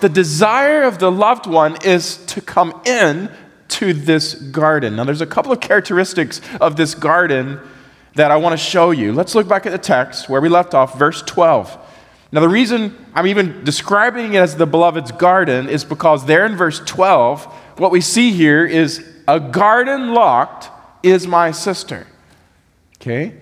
[0.00, 3.30] the desire of the loved one is to come in
[3.68, 4.96] to this garden.
[4.96, 7.60] Now, there's a couple of characteristics of this garden
[8.14, 9.12] that I want to show you.
[9.12, 11.78] Let's look back at the text where we left off, verse 12.
[12.30, 16.56] Now, the reason I'm even describing it as the beloved's garden is because there in
[16.56, 17.44] verse 12,
[17.78, 20.70] what we see here is a garden locked
[21.02, 22.06] is my sister.
[22.96, 23.34] Okay?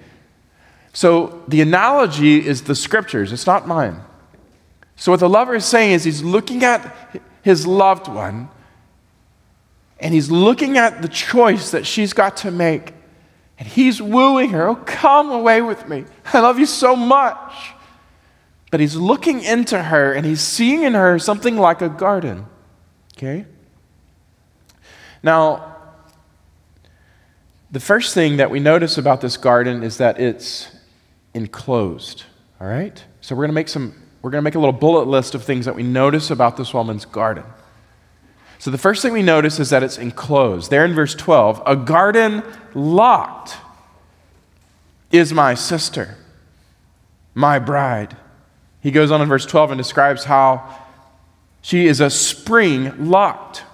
[0.92, 4.00] So the analogy is the scriptures, it's not mine.
[4.94, 6.94] So what the lover is saying is he's looking at
[7.42, 8.48] his loved one
[9.98, 12.92] and he's looking at the choice that she's got to make.
[13.58, 16.04] And he's wooing her, oh, come away with me.
[16.32, 17.72] I love you so much.
[18.76, 22.44] But he's looking into her and he's seeing in her something like a garden.
[23.16, 23.46] Okay?
[25.22, 25.76] Now,
[27.70, 30.68] the first thing that we notice about this garden is that it's
[31.32, 32.24] enclosed.
[32.60, 33.02] All right?
[33.22, 35.42] So we're going to make some we're going to make a little bullet list of
[35.42, 37.44] things that we notice about this woman's garden.
[38.58, 40.70] So the first thing we notice is that it's enclosed.
[40.70, 42.42] There in verse 12, a garden
[42.74, 43.56] locked
[45.10, 46.18] is my sister,
[47.34, 48.18] my bride.
[48.86, 50.72] He goes on in verse 12 and describes how
[51.60, 53.64] she is a spring locked,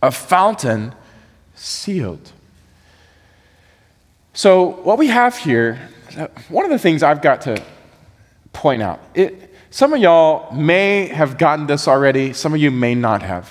[0.00, 0.94] a fountain
[1.54, 2.32] sealed.
[4.32, 5.90] So, what we have here
[6.48, 7.62] one of the things I've got to
[8.54, 12.94] point out, it, some of y'all may have gotten this already, some of you may
[12.94, 13.50] not have.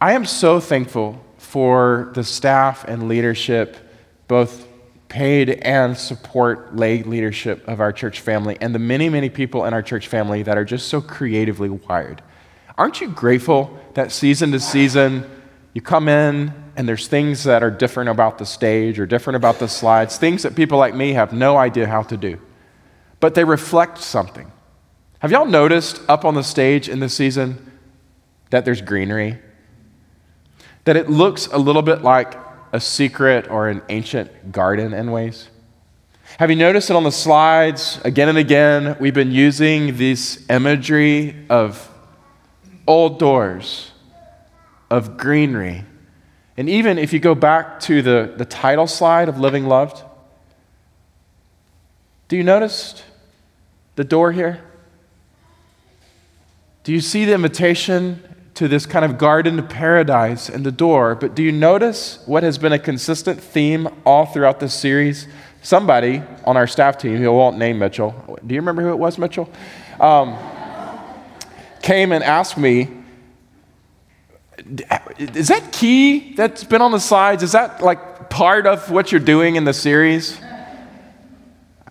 [0.00, 3.76] I am so thankful for the staff and leadership,
[4.28, 4.64] both
[5.12, 9.74] paid and support lay leadership of our church family, and the many, many people in
[9.74, 12.22] our church family that are just so creatively wired.
[12.78, 15.30] Aren't you grateful that season to season
[15.74, 19.58] you come in and there's things that are different about the stage or different about
[19.58, 22.40] the slides, things that people like me have no idea how to do.
[23.20, 24.50] But they reflect something.
[25.18, 27.70] Have y'all noticed up on the stage in this season
[28.48, 29.38] that there's greenery?
[30.84, 32.34] That it looks a little bit like
[32.72, 35.48] a secret or an ancient garden in ways?
[36.38, 41.36] Have you noticed that on the slides, again and again, we've been using this imagery
[41.50, 41.88] of
[42.86, 43.92] old doors,
[44.90, 45.84] of greenery,
[46.56, 50.02] and even if you go back to the, the title slide of Living Loved,
[52.28, 53.02] do you notice
[53.96, 54.62] the door here?
[56.84, 58.22] Do you see the invitation
[58.62, 61.16] to this kind of garden paradise in the door?
[61.16, 65.26] But do you notice what has been a consistent theme all throughout this series?
[65.62, 68.14] Somebody on our staff team, who won't name Mitchell,
[68.46, 69.50] do you remember who it was, Mitchell?
[69.98, 70.38] Um,
[71.82, 72.88] came and asked me,
[75.18, 77.42] is that key that's been on the slides?
[77.42, 80.40] Is that like part of what you're doing in the series?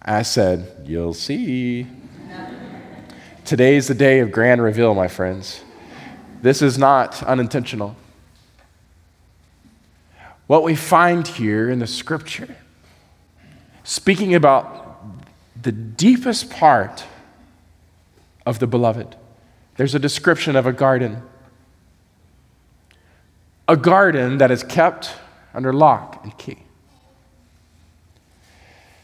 [0.02, 1.86] I said, You'll see.
[3.44, 5.66] Today's the day of grand reveal, my friends.
[6.42, 7.96] This is not unintentional.
[10.48, 12.56] What we find here in the scripture,
[13.84, 15.04] speaking about
[15.62, 17.06] the deepest part
[18.46, 19.16] of the beloved,
[19.78, 21.22] there's a description of a garden
[23.68, 25.16] a garden that is kept
[25.54, 26.58] under lock and key.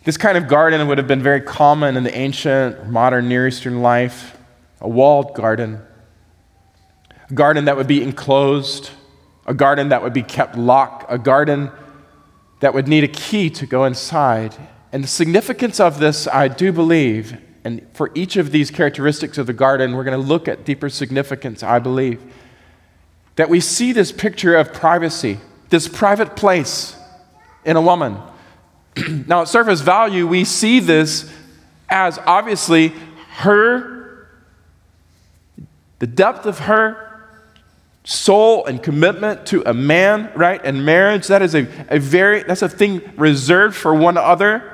[0.04, 3.82] This kind of garden would have been very common in the ancient, modern Near Eastern
[3.82, 4.38] life
[4.80, 5.82] a walled garden,
[7.30, 8.92] a garden that would be enclosed,
[9.46, 11.72] a garden that would be kept locked, a garden
[12.60, 14.56] that would need a key to go inside.
[14.92, 19.48] And the significance of this, I do believe, and for each of these characteristics of
[19.48, 22.22] the garden, we're going to look at deeper significance, I believe
[23.38, 26.98] that we see this picture of privacy, this private place
[27.64, 28.18] in a woman.
[29.28, 31.32] now, at surface value, we see this
[31.88, 32.90] as obviously
[33.36, 34.28] her,
[36.00, 37.07] the depth of her
[38.08, 40.62] soul and commitment to a man, right?
[40.64, 44.74] And marriage, that is a, a very, that's a thing reserved for one other.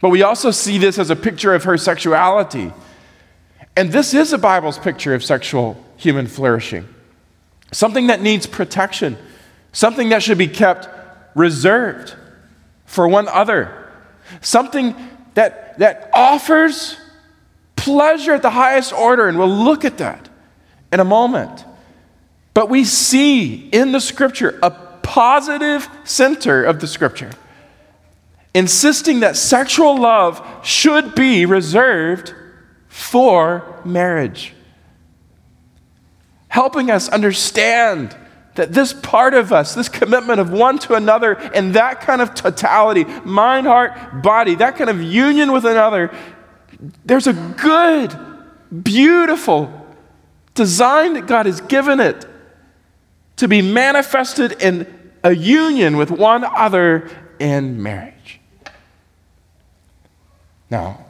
[0.00, 2.72] But we also see this as a picture of her sexuality.
[3.76, 6.88] And this is the Bible's picture of sexual human flourishing
[7.72, 9.16] something that needs protection,
[9.70, 10.88] something that should be kept
[11.36, 12.16] reserved
[12.84, 13.92] for one other,
[14.40, 14.96] something
[15.34, 16.96] that, that offers
[17.76, 19.28] pleasure at the highest order.
[19.28, 20.28] And we'll look at that
[20.92, 21.64] in a moment.
[22.54, 27.30] But we see in the scripture a positive center of the scripture,
[28.54, 32.34] insisting that sexual love should be reserved
[32.88, 34.54] for marriage.
[36.48, 38.16] Helping us understand
[38.56, 42.34] that this part of us, this commitment of one to another, and that kind of
[42.34, 46.12] totality, mind, heart, body, that kind of union with another,
[47.04, 48.14] there's a good,
[48.82, 49.72] beautiful
[50.54, 52.26] design that God has given it
[53.40, 54.86] to be manifested in
[55.24, 58.38] a union with one other in marriage.
[60.68, 61.06] Now,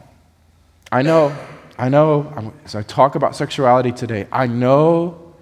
[0.93, 1.37] I know,
[1.77, 5.35] I know, as I talk about sexuality today, I know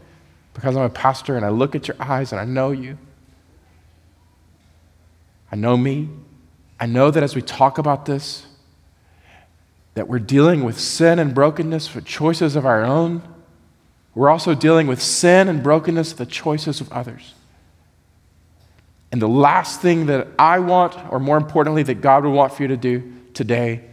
[0.54, 2.96] because I'm a pastor and I look at your eyes and I know you.
[5.52, 6.08] I know me.
[6.80, 8.46] I know that as we talk about this,
[9.92, 13.22] that we're dealing with sin and brokenness for choices of our own
[14.18, 17.34] we're also dealing with sin and brokenness, the choices of others.
[19.12, 22.62] And the last thing that I want, or more importantly, that God would want for
[22.62, 23.84] you to do today,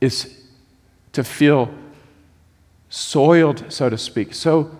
[0.00, 0.42] is
[1.12, 1.72] to feel
[2.88, 4.34] soiled, so to speak.
[4.34, 4.76] So,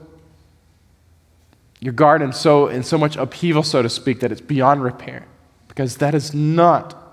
[1.79, 5.25] your garden so in so much upheaval, so to speak, that it's beyond repair.
[5.69, 7.06] Because that is not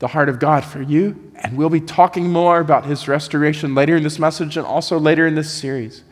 [0.00, 1.32] the heart of God for you.
[1.36, 5.26] And we'll be talking more about his restoration later in this message and also later
[5.26, 6.02] in this series.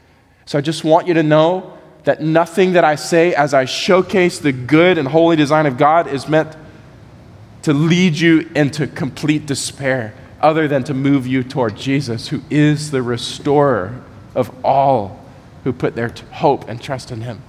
[0.47, 4.39] So I just want you to know that nothing that I say as I showcase
[4.39, 6.57] the good and holy design of God is meant
[7.63, 12.93] to lead you into complete despair, other than to move you toward Jesus, who is
[12.93, 14.01] the restorer
[14.35, 15.25] of all
[15.65, 17.43] who put their hope and trust in him.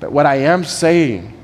[0.00, 1.35] But what I am saying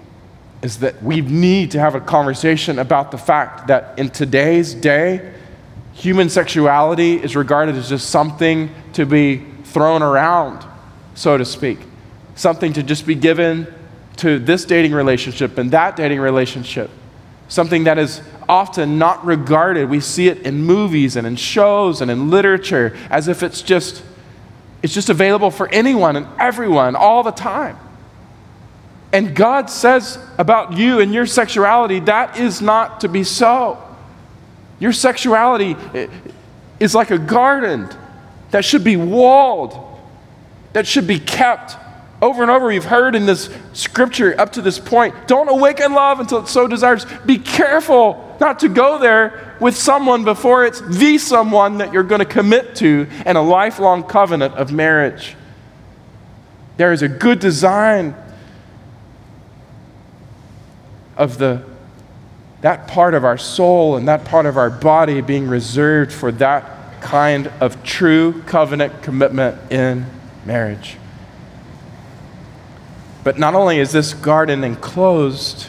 [0.63, 5.35] is that we need to have a conversation about the fact that in today's day,
[5.93, 10.65] human sexuality is regarded as just something to be thrown around,
[11.15, 11.79] so to speak,
[12.37, 13.67] something to just be given
[14.17, 16.91] to this dating relationship and that dating relationship,
[17.49, 19.89] something that is often not regarded.
[19.89, 24.03] We see it in movies and in shows and in literature as if it's just
[24.83, 27.79] it's just available for anyone and everyone all the time.
[29.13, 33.83] And God says about you and your sexuality, that is not to be so.
[34.79, 35.77] Your sexuality
[36.81, 37.89] is like a garden
[38.51, 39.79] that should be walled,
[40.73, 41.77] that should be kept.
[42.23, 46.21] Over and over, you've heard in this scripture up to this point don't awaken love
[46.21, 47.05] until it so desires.
[47.27, 52.21] Be careful not to go there with someone before it's the someone that you're going
[52.21, 55.37] to commit to in a lifelong covenant of marriage.
[56.77, 58.15] There is a good design
[61.17, 61.63] of the
[62.63, 67.01] that part of our soul and that part of our body being reserved for that
[67.03, 70.07] kind of true covenant commitment in
[70.47, 70.97] marriage.
[73.25, 75.65] But not only is this garden enclosed,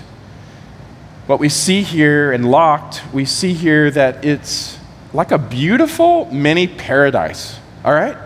[1.25, 4.77] what we see here and locked, we see here that it's
[5.13, 7.57] like a beautiful mini paradise.
[7.83, 8.17] All right?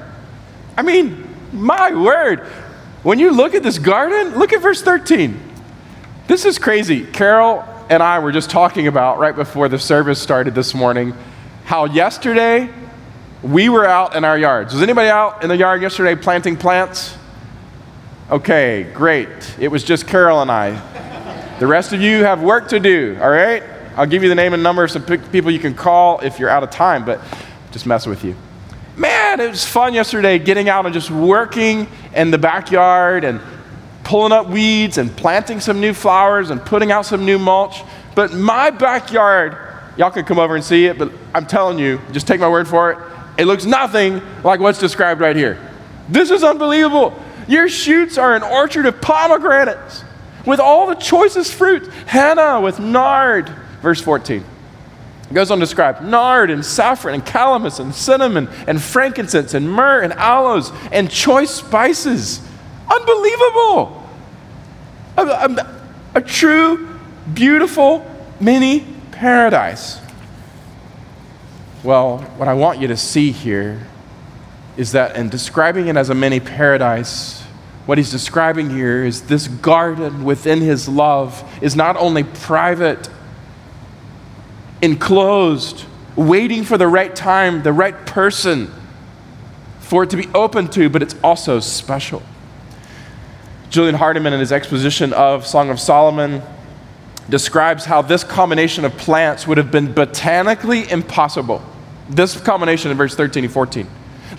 [0.78, 2.42] I mean, my word.
[3.04, 5.47] When you look at this garden, look at verse 13.
[6.28, 7.06] This is crazy.
[7.06, 11.14] Carol and I were just talking about right before the service started this morning
[11.64, 12.70] how yesterday
[13.42, 14.74] we were out in our yards.
[14.74, 17.16] Was anybody out in the yard yesterday planting plants?
[18.30, 19.30] Okay, great.
[19.58, 20.72] It was just Carol and I.
[21.60, 23.64] The rest of you have work to do, all right?
[23.96, 26.50] I'll give you the name and number of some people you can call if you're
[26.50, 27.22] out of time, but
[27.72, 28.36] just mess with you.
[28.98, 33.40] Man, it was fun yesterday getting out and just working in the backyard and
[34.08, 37.84] pulling up weeds and planting some new flowers and putting out some new mulch.
[38.16, 39.58] But my backyard,
[39.98, 42.70] y'all can come over and see it, but I'm telling you, just take my word
[42.70, 42.98] for it,
[43.38, 45.60] it looks nothing like what's described right here.
[46.08, 47.22] This is unbelievable.
[47.50, 50.06] Your shoots are an orchard of pomegranates
[50.46, 51.92] with all the choicest fruit.
[52.06, 53.50] Henna with nard,
[53.82, 54.42] verse 14.
[55.30, 59.70] It goes on to describe nard and saffron and calamus and cinnamon and frankincense and
[59.70, 62.42] myrrh and aloes and choice spices.
[62.90, 64.08] Unbelievable
[65.18, 65.82] a, a,
[66.16, 66.88] a true,
[67.34, 68.06] beautiful
[68.40, 70.00] mini paradise.
[71.84, 73.88] Well, what I want you to see here
[74.78, 77.42] is that in describing it as a mini paradise,
[77.86, 83.10] what he's describing here is this garden within his love is not only private,
[84.82, 85.86] enclosed,
[86.16, 88.72] waiting for the right time, the right person
[89.80, 92.22] for it to be open to, but it's also special.
[93.78, 96.42] Julian Hardyman, in his exposition of Song of Solomon,
[97.30, 101.62] describes how this combination of plants would have been botanically impossible.
[102.10, 103.88] This combination in verse 13 and 14.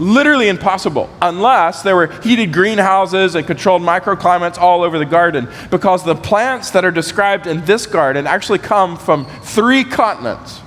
[0.01, 5.49] Literally impossible unless there were heated greenhouses and controlled microclimates all over the garden.
[5.71, 10.61] Because the plants that are described in this garden actually come from three continents.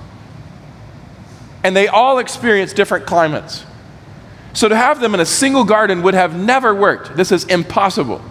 [1.62, 3.66] And they all experience different climates.
[4.54, 7.18] So to have them in a single garden would have never worked.
[7.18, 8.22] This is impossible.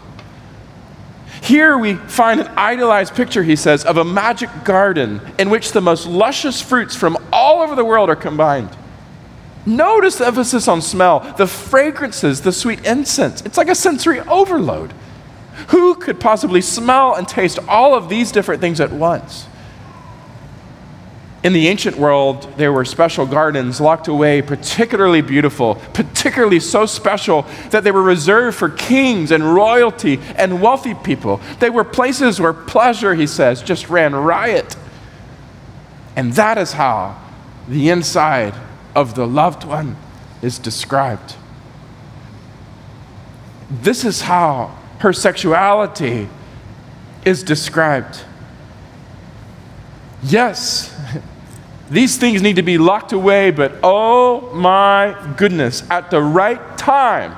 [1.41, 5.81] Here we find an idealized picture, he says, of a magic garden in which the
[5.81, 8.69] most luscious fruits from all over the world are combined.
[9.65, 13.41] Notice the emphasis on smell, the fragrances, the sweet incense.
[13.41, 14.93] It's like a sensory overload.
[15.69, 19.45] Who could possibly smell and taste all of these different things at once?
[21.43, 27.47] In the ancient world, there were special gardens locked away, particularly beautiful, particularly so special
[27.71, 31.41] that they were reserved for kings and royalty and wealthy people.
[31.59, 34.75] They were places where pleasure, he says, just ran riot.
[36.15, 37.19] And that is how
[37.67, 38.53] the inside
[38.95, 39.95] of the loved one
[40.43, 41.35] is described.
[43.69, 46.27] This is how her sexuality
[47.25, 48.21] is described.
[50.21, 50.90] Yes,
[51.91, 57.35] these things need to be locked away, but oh my goodness, at the right time,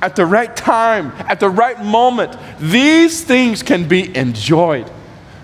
[0.00, 4.90] at the right time, at the right moment, these things can be enjoyed.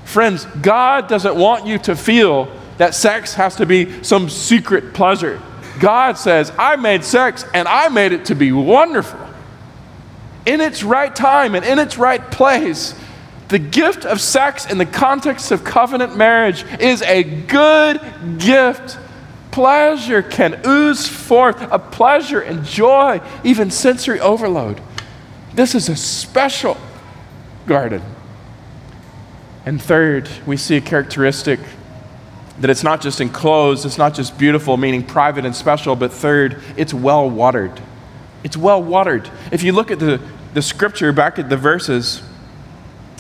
[0.07, 5.43] Friends, God doesn't want you to feel that sex has to be some secret pleasure.
[5.81, 9.21] God says, I made sex and I made it to be wonderful.
[10.47, 12.95] In its right time and in its right place,
[13.49, 18.01] the gift of sex in the context of covenant marriage is a good
[18.39, 18.99] gift.
[19.51, 24.81] Pleasure can ooze forth, a pleasure and joy, even sensory overload.
[25.55, 26.77] This is a special
[27.67, 28.03] garden.
[29.65, 31.59] And third, we see a characteristic
[32.61, 36.61] that it's not just enclosed, it's not just beautiful, meaning private and special, but third,
[36.77, 37.81] it's well watered.
[38.45, 39.31] It's well watered.
[39.53, 40.21] If you look at the,
[40.55, 42.23] the scripture back at the verses,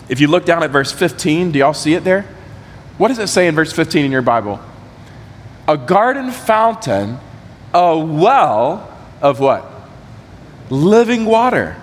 [0.09, 2.23] if you look down at verse 15, do y'all see it there?
[2.97, 4.61] What does it say in verse 15 in your Bible?
[5.67, 7.19] A garden fountain,
[7.75, 9.71] a well of what?
[10.71, 11.77] Living water,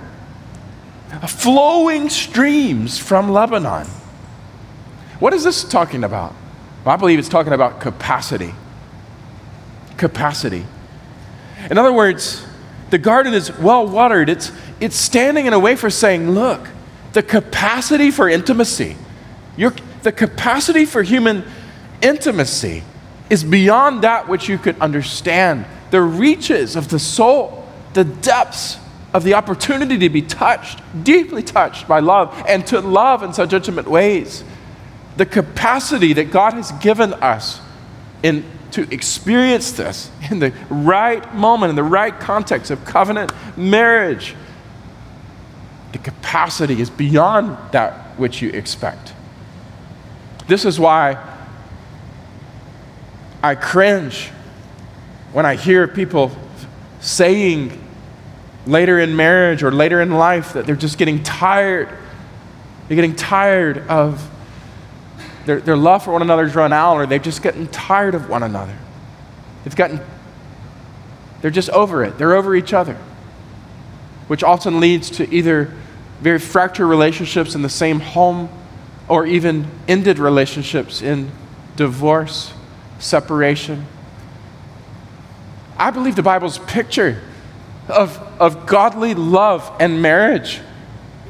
[1.28, 3.88] flowing streams from Lebanon.
[5.20, 6.34] What is this talking about?
[6.84, 8.54] Well, I believe it's talking about capacity.
[9.98, 10.66] Capacity.
[11.70, 12.46] In other words,
[12.90, 14.30] the garden is well watered.
[14.30, 16.68] It's, it's standing in a way for saying, look,
[17.16, 18.98] the capacity for intimacy,
[19.56, 21.46] your, the capacity for human
[22.02, 22.84] intimacy
[23.30, 25.66] is beyond that which you could understand.
[25.92, 28.78] The reaches of the soul, the depths
[29.14, 33.54] of the opportunity to be touched, deeply touched by love, and to love in such
[33.54, 34.44] intimate ways
[35.16, 37.62] the capacity that God has given us
[38.24, 44.36] in, to experience this in the right moment, in the right context of covenant marriage,
[45.96, 49.14] the capacity is beyond that which you expect.
[50.46, 51.18] This is why
[53.42, 54.28] I cringe
[55.32, 56.38] when I hear people
[57.00, 57.82] saying
[58.66, 61.88] later in marriage or later in life that they're just getting tired.
[62.90, 64.30] They're getting tired of
[65.46, 68.44] their, their love for one another's run out, or they've just gotten tired of one
[68.44, 68.76] another.
[69.64, 70.02] They've gotten,
[71.42, 72.18] they're just over it.
[72.18, 72.98] They're over each other,
[74.28, 75.72] which often leads to either
[76.22, 78.50] very fractured relationships in the same home
[79.08, 81.32] or even ended relationships in
[81.76, 82.54] divorce,
[83.00, 83.86] separation.
[85.78, 87.22] I believe the Bible's picture
[87.90, 90.62] of, of godly love and marriage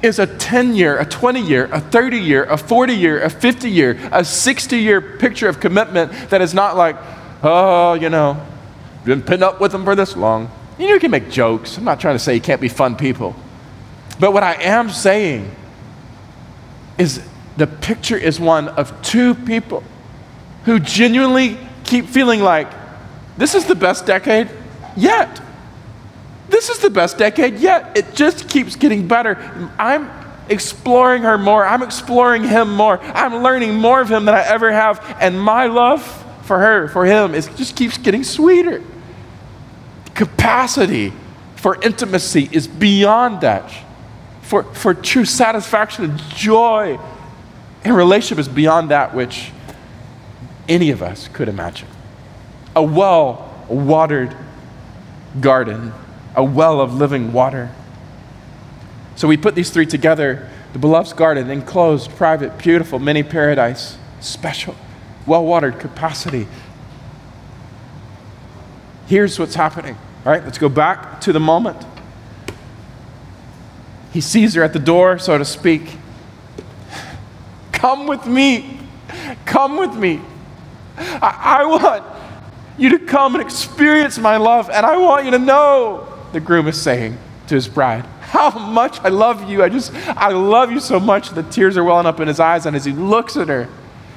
[0.01, 3.69] is a 10 year, a 20 year, a 30 year, a 40 year, a 50
[3.69, 6.95] year, a 60 year picture of commitment that is not like,
[7.43, 8.39] oh, you know,
[9.03, 10.49] been putting up with them for this long.
[10.77, 11.77] You know, you can make jokes.
[11.77, 13.35] I'm not trying to say you can't be fun people.
[14.19, 15.53] But what I am saying
[16.97, 17.21] is
[17.57, 19.83] the picture is one of two people
[20.65, 22.67] who genuinely keep feeling like
[23.37, 24.49] this is the best decade
[24.95, 25.41] yet.
[26.47, 27.97] This is the best decade yet.
[27.97, 29.35] It just keeps getting better.
[29.77, 30.09] I'm
[30.47, 31.65] exploring her more.
[31.65, 32.99] I'm exploring him more.
[33.01, 35.17] I'm learning more of him than I ever have.
[35.19, 36.03] And my love
[36.43, 38.81] for her, for him, is just keeps getting sweeter.
[40.13, 41.13] capacity
[41.55, 43.71] for intimacy is beyond that.
[44.45, 46.99] For, for true satisfaction and joy
[47.83, 49.51] in relationship is beyond that which
[50.69, 51.87] any of us could imagine.
[52.75, 54.35] A well watered
[55.41, 55.93] garden,
[56.35, 57.71] a well of living water.
[59.15, 64.75] So we put these three together the beloved's garden, enclosed, private, beautiful, mini paradise, special,
[65.25, 66.47] well watered capacity.
[69.07, 69.95] Here's what's happening.
[70.25, 71.83] All right, let's go back to the moment.
[74.15, 75.97] He sees her at the door, so to speak.
[77.73, 78.79] Come with me.
[79.45, 80.21] Come with me.
[80.97, 82.05] I, I want
[82.77, 86.69] you to come and experience my love, and I want you to know, the groom
[86.69, 89.61] is saying to his bride, how much I love you.
[89.61, 91.31] I just, I love you so much.
[91.31, 93.67] The tears are welling up in his eyes, and as he looks at her,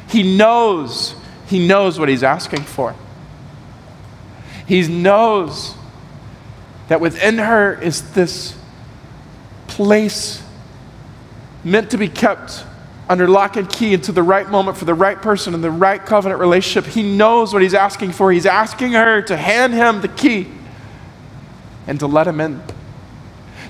[0.09, 1.17] he knows,
[1.49, 2.95] he knows what he's asking for.
[4.65, 5.75] He knows
[6.87, 8.58] that within her is this
[9.79, 10.43] place
[11.63, 12.65] meant to be kept
[13.09, 16.05] under lock and key into the right moment for the right person in the right
[16.05, 16.93] covenant relationship.
[16.93, 18.33] He knows what he's asking for.
[18.33, 20.49] He's asking her to hand him the key
[21.87, 22.61] and to let him in.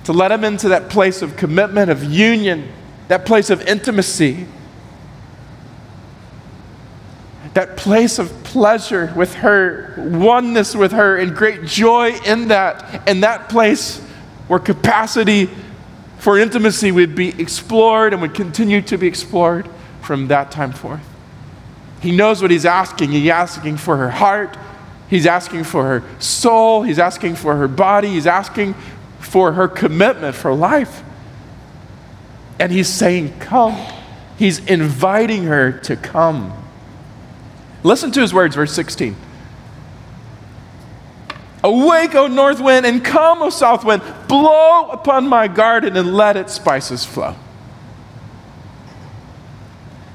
[0.05, 2.73] To let him into that place of commitment, of union,
[3.09, 4.47] that place of intimacy,
[7.53, 13.23] that place of pleasure with her, oneness with her, and great joy in that, and
[13.23, 13.99] that place
[14.47, 15.51] where capacity
[16.19, 19.69] for intimacy would be explored and would continue to be explored
[20.03, 21.07] from that time forth.
[22.01, 23.11] He knows what he's asking.
[23.13, 24.57] He's asking for her heart,
[25.09, 28.75] he's asking for her soul, he's asking for her body, he's asking
[29.19, 31.03] for her commitment for life.
[32.59, 33.77] And he's saying, Come.
[34.39, 36.53] He's inviting her to come.
[37.83, 39.17] Listen to his words, verse 16.
[41.65, 44.03] Awake, O north wind, and come, O south wind.
[44.29, 47.35] Blow upon my garden and let its spices flow.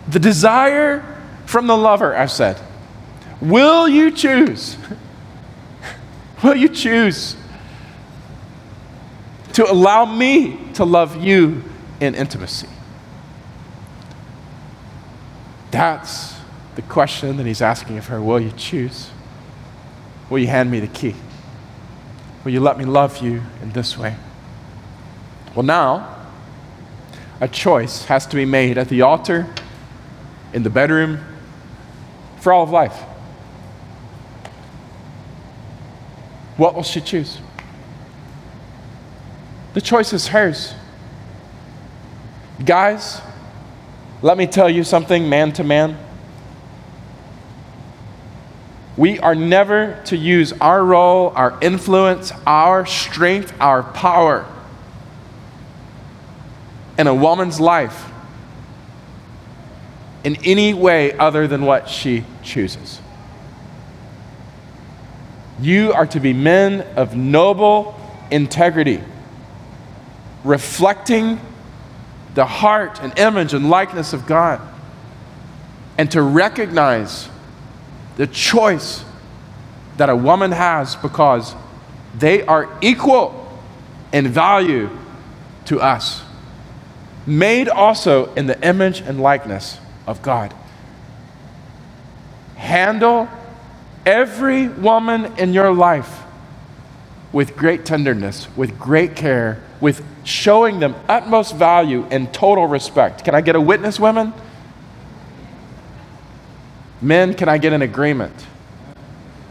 [0.08, 1.04] The desire
[1.46, 2.60] from the lover, I said.
[3.41, 4.78] Will you choose?
[6.44, 7.36] Will you choose
[9.54, 11.64] to allow me to love you
[12.00, 12.70] in intimacy?
[15.72, 16.36] That's
[16.76, 18.22] the question that he's asking of her.
[18.22, 19.10] Will you choose?
[20.30, 21.16] Will you hand me the key?
[22.44, 24.16] Will you let me love you in this way?
[25.56, 26.18] Well, now,
[27.39, 29.48] a choice has to be made at the altar,
[30.52, 31.20] in the bedroom,
[32.39, 32.96] for all of life.
[36.58, 37.39] What will she choose?
[39.74, 40.74] The choice is hers.
[42.64, 43.22] Guys,
[44.22, 45.98] let me tell you something man to man.
[48.96, 54.46] We are never to use our role, our influence, our strength, our power
[56.98, 58.12] in a woman's life
[60.24, 63.02] in any way other than what she chooses.
[65.60, 68.00] You are to be men of noble
[68.32, 69.02] integrity,
[70.44, 71.39] reflecting
[72.36, 74.62] the heart and image and likeness of God,
[75.98, 77.28] and to recognize
[78.16, 79.03] the choice
[79.97, 81.55] that a woman has because
[82.18, 83.39] they are equal
[84.11, 84.89] in value
[85.66, 86.22] to us,
[87.26, 90.53] made also in the image and likeness of God.
[92.55, 93.28] Handle
[94.05, 96.22] every woman in your life
[97.32, 103.26] with great tenderness, with great care, with showing them utmost value and total respect.
[103.26, 104.34] Can I get a witness, women?
[107.04, 108.47] Men, can I get an agreement?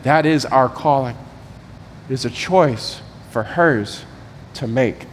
[0.05, 1.17] That is our calling.
[2.09, 4.05] It is a choice for hers
[4.55, 5.07] to make.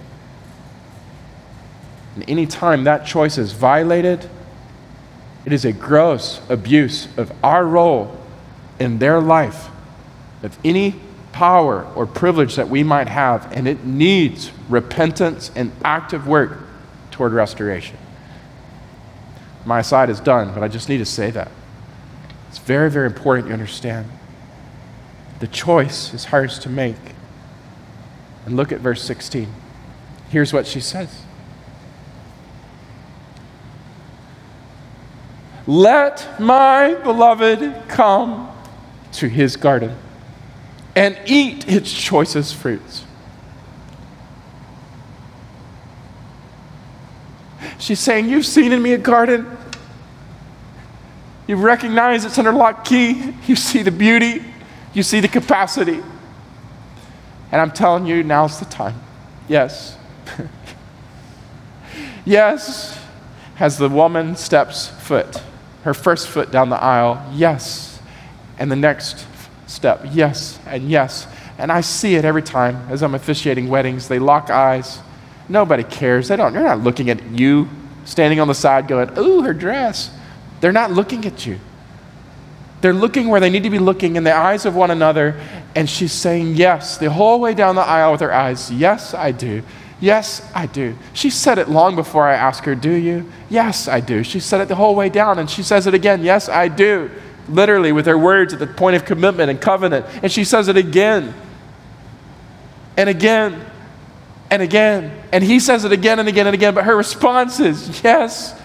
[2.15, 4.29] And anytime that choice is violated,
[5.43, 8.17] it is a gross abuse of our role
[8.79, 9.67] in their life,
[10.41, 10.95] of any
[11.33, 16.57] power or privilege that we might have, and it needs repentance and active work
[17.11, 17.97] toward restoration.
[19.65, 21.51] My side is done, but I just need to say that.
[22.49, 24.09] It's very, very important you understand.
[25.39, 26.97] The choice is hers to make.
[28.45, 29.47] And look at verse 16.
[30.29, 31.23] Here's what she says
[35.67, 38.51] Let my beloved come
[39.13, 39.95] to his garden
[40.95, 43.05] and eat its choicest fruits.
[47.77, 49.58] She's saying, You've seen in me a garden
[51.49, 53.33] you recognize it's under lock key.
[53.47, 54.43] You see the beauty.
[54.93, 55.99] You see the capacity.
[57.51, 58.93] And I'm telling you, now's the time.
[59.47, 59.97] Yes.
[62.25, 63.03] yes,
[63.59, 65.41] as the woman steps foot,
[65.85, 67.99] her first foot down the aisle, yes.
[68.59, 69.25] And the next
[69.65, 71.25] step, yes, and yes.
[71.57, 74.07] And I see it every time as I'm officiating weddings.
[74.07, 74.99] They lock eyes.
[75.49, 76.27] Nobody cares.
[76.27, 77.67] They don't, they're not looking at you
[78.05, 80.11] standing on the side going, ooh, her dress.
[80.61, 81.59] They're not looking at you.
[82.81, 85.39] They're looking where they need to be looking in the eyes of one another.
[85.75, 88.71] And she's saying yes the whole way down the aisle with her eyes.
[88.71, 89.63] Yes, I do.
[90.01, 90.95] Yes, I do.
[91.13, 93.29] She said it long before I asked her, Do you?
[93.49, 94.23] Yes, I do.
[94.23, 96.23] She said it the whole way down, and she says it again.
[96.23, 97.11] Yes, I do.
[97.49, 100.05] Literally, with her words at the point of commitment and covenant.
[100.23, 101.33] And she says it again
[102.95, 103.65] and again
[104.49, 105.21] and again.
[105.33, 106.73] And he says it again and again and again.
[106.73, 108.57] But her response is, Yes,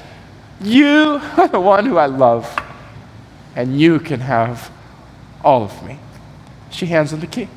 [0.61, 2.61] you are the one who I love
[3.57, 4.71] and you can have
[5.43, 5.99] all of me.
[6.71, 7.49] She hands him the key.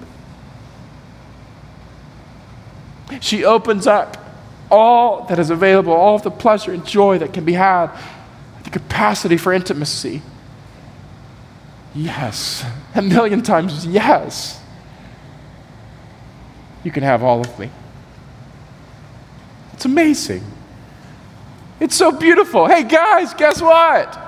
[3.22, 4.18] She opens up
[4.70, 7.90] all that is available, all of the pleasure and joy that can be had,
[8.64, 10.22] the capacity for intimacy.
[11.96, 14.62] Yes, a million times yes.
[16.84, 17.72] You can have all of me.
[19.74, 20.44] It's amazing.
[21.80, 22.68] It's so beautiful.
[22.68, 24.26] Hey, guys, guess what?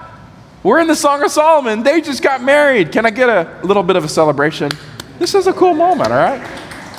[0.62, 1.84] We're in the Song of Solomon.
[1.84, 2.92] They just got married.
[2.92, 4.72] Can I get a little bit of a celebration?
[5.18, 6.40] This is a cool moment, all right?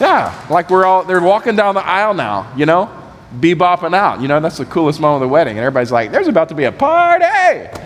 [0.01, 2.91] Yeah, like we're all, they're walking down the aisle now, you know,
[3.39, 4.23] bebopping out.
[4.23, 5.59] You know, that's the coolest moment of the wedding.
[5.59, 7.79] And everybody's like, there's about to be a party.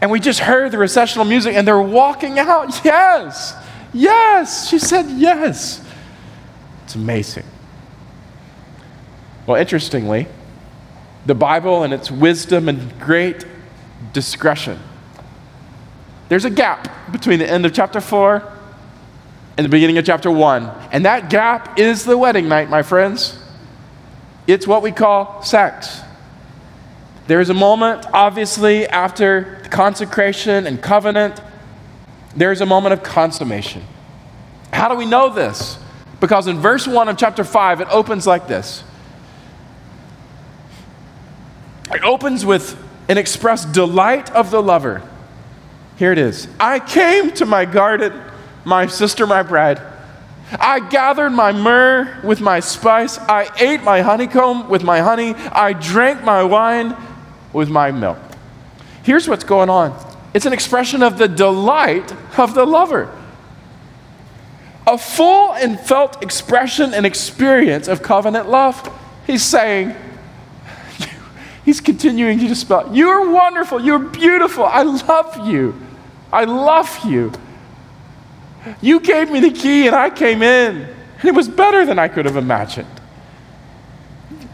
[0.00, 2.68] And we just heard the recessional music and they're walking out.
[2.84, 3.54] Yes,
[3.94, 4.68] yes.
[4.68, 5.82] She said yes.
[6.84, 7.44] It's amazing.
[9.46, 10.26] Well, interestingly,
[11.28, 13.44] the Bible and its wisdom and great
[14.14, 14.78] discretion.
[16.30, 18.50] There's a gap between the end of chapter 4
[19.58, 20.70] and the beginning of chapter 1.
[20.90, 23.38] And that gap is the wedding night, my friends.
[24.46, 26.00] It's what we call sex.
[27.26, 31.42] There is a moment, obviously, after the consecration and covenant,
[32.34, 33.84] there's a moment of consummation.
[34.72, 35.78] How do we know this?
[36.20, 38.82] Because in verse 1 of chapter 5, it opens like this.
[41.92, 45.02] It opens with an express delight of the lover.
[45.96, 48.12] Here it is I came to my garden,
[48.64, 49.80] my sister, my bride.
[50.58, 53.18] I gathered my myrrh with my spice.
[53.18, 55.34] I ate my honeycomb with my honey.
[55.34, 56.96] I drank my wine
[57.52, 58.18] with my milk.
[59.02, 59.96] Here's what's going on
[60.34, 63.14] it's an expression of the delight of the lover.
[64.86, 68.90] A full and felt expression and experience of covenant love.
[69.26, 69.94] He's saying,
[71.68, 73.78] He's continuing to spell, You're wonderful.
[73.78, 74.64] You're beautiful.
[74.64, 75.78] I love you.
[76.32, 77.30] I love you.
[78.80, 80.88] You gave me the key and I came in,
[81.18, 82.88] and it was better than I could have imagined.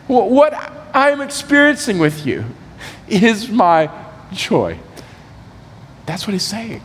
[0.08, 0.54] What
[0.92, 2.46] I'm experiencing with you
[3.06, 3.88] is my
[4.32, 4.80] joy.
[6.06, 6.82] That's what he's saying.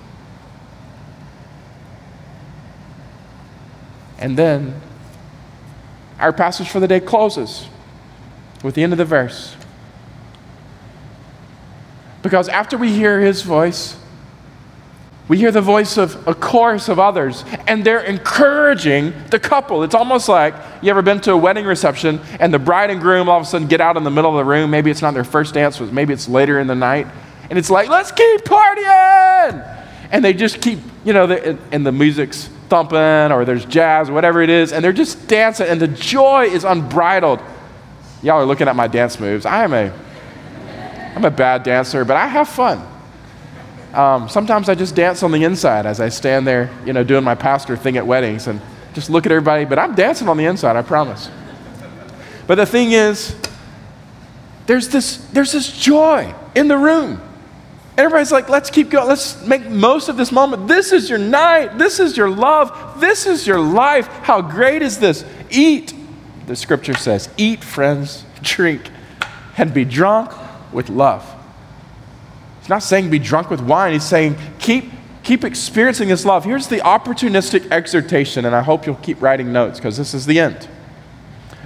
[4.19, 4.79] And then
[6.19, 7.67] our passage for the day closes
[8.61, 9.55] with the end of the verse.
[12.21, 13.97] Because after we hear his voice,
[15.29, 19.83] we hear the voice of a chorus of others, and they're encouraging the couple.
[19.83, 23.29] It's almost like you ever been to a wedding reception and the bride and groom
[23.29, 24.71] all of a sudden get out in the middle of the room.
[24.71, 27.05] Maybe it's not their first dance, maybe it's later in the night.
[27.49, 29.85] And it's like, let's keep partying!
[30.11, 31.31] And they just keep, you know,
[31.71, 35.67] and the music's thumping or there's jazz, or whatever it is, and they're just dancing,
[35.67, 37.39] and the joy is unbridled.
[38.23, 39.45] Y'all are looking at my dance moves.
[39.45, 39.93] I am a
[41.15, 42.85] I'm a bad dancer, but I have fun.
[43.93, 47.23] Um, sometimes I just dance on the inside as I stand there, you know, doing
[47.23, 48.61] my pastor thing at weddings and
[48.93, 51.29] just look at everybody, but I'm dancing on the inside, I promise.
[52.45, 53.35] But the thing is,
[54.67, 57.21] there's this, there's this joy in the room.
[57.97, 59.07] Everybody's like, let's keep going.
[59.07, 60.67] Let's make most of this moment.
[60.67, 61.77] This is your night.
[61.77, 62.99] This is your love.
[62.99, 64.07] This is your life.
[64.07, 65.25] How great is this?
[65.49, 65.93] Eat,
[66.45, 68.89] the scripture says, eat, friends, drink,
[69.57, 70.31] and be drunk
[70.71, 71.25] with love.
[72.59, 73.93] He's not saying be drunk with wine.
[73.93, 74.91] He's saying keep,
[75.23, 76.45] keep experiencing this love.
[76.45, 80.39] Here's the opportunistic exhortation, and I hope you'll keep writing notes because this is the
[80.39, 80.67] end.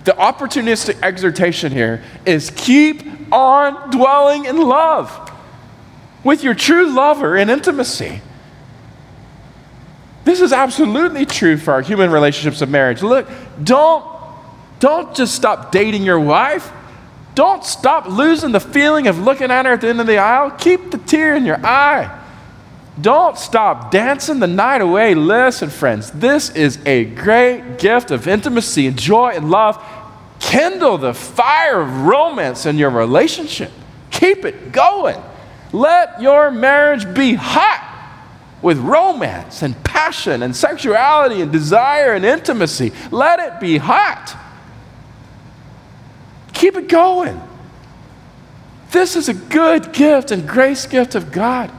[0.05, 5.31] The opportunistic exhortation here is keep on dwelling in love
[6.23, 8.21] with your true lover in intimacy.
[10.25, 13.01] This is absolutely true for our human relationships of marriage.
[13.01, 13.27] Look,
[13.61, 14.05] don't,
[14.79, 16.71] don't just stop dating your wife.
[17.35, 20.51] Don't stop losing the feeling of looking at her at the end of the aisle.
[20.51, 22.19] Keep the tear in your eye.
[23.01, 25.15] Don't stop dancing the night away.
[25.15, 29.83] Listen, friends, this is a great gift of intimacy and joy and love.
[30.39, 33.71] Kindle the fire of romance in your relationship.
[34.11, 35.19] Keep it going.
[35.71, 37.89] Let your marriage be hot
[38.61, 42.91] with romance and passion and sexuality and desire and intimacy.
[43.09, 44.37] Let it be hot.
[46.63, 47.41] Keep it going.
[48.91, 51.69] This is a good gift and grace gift of God.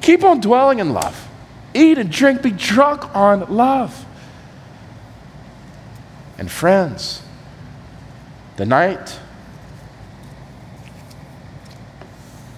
[0.00, 1.28] Keep on dwelling in love.
[1.74, 4.06] Eat and drink, be drunk on love.
[6.38, 7.24] And friends,
[8.58, 9.18] the night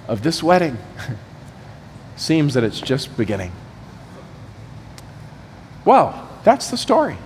[0.09, 0.77] of this wedding
[2.17, 3.53] seems that it's just beginning.
[5.87, 7.17] Well, that's the story.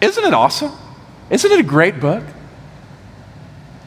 [0.00, 0.70] Isn't it awesome?
[1.30, 2.24] Isn't it a great book?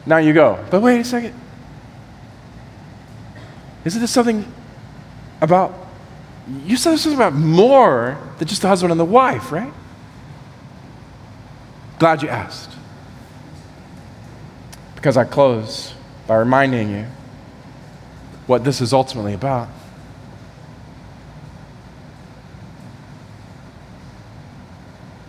[0.06, 1.34] Now you go, but wait a second.
[3.84, 4.50] Isn't this something
[5.40, 5.74] about,
[6.64, 9.72] you said this was about more than just the husband and the wife, right?
[11.98, 12.70] Glad you asked.
[14.94, 15.94] Because I close
[16.26, 17.06] by reminding you
[18.46, 19.68] what this is ultimately about.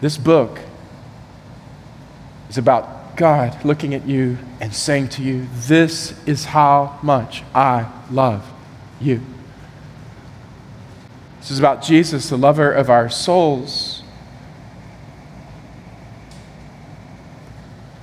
[0.02, 0.60] This book
[2.52, 7.90] is about God looking at you and saying to you, This is how much I
[8.12, 8.46] love
[9.00, 9.22] you.
[11.40, 14.04] This is about Jesus, the lover of our souls.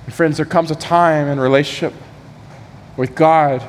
[0.05, 1.93] And friends, there comes a time in relationship
[2.97, 3.61] with God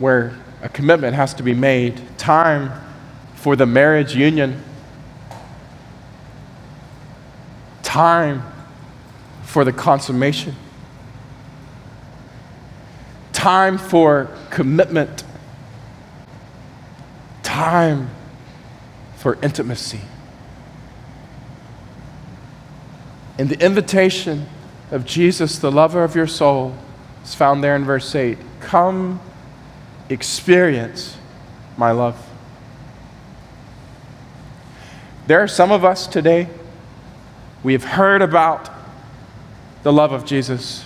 [0.00, 2.72] where a commitment has to be made, time
[3.36, 4.60] for the marriage union,
[7.84, 8.42] time
[9.54, 10.52] for the consummation,
[13.32, 15.22] time for commitment,
[17.44, 18.10] time
[19.14, 20.00] for intimacy.
[23.38, 24.48] And the invitation
[24.90, 26.74] of Jesus, the lover of your soul,
[27.22, 28.36] is found there in verse 8.
[28.58, 29.20] Come
[30.08, 31.16] experience
[31.76, 32.20] my love.
[35.28, 36.48] There are some of us today,
[37.62, 38.73] we have heard about
[39.84, 40.84] the love of Jesus,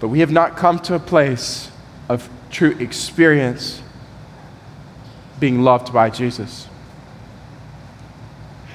[0.00, 1.70] but we have not come to a place
[2.08, 3.82] of true experience
[5.38, 6.66] being loved by Jesus.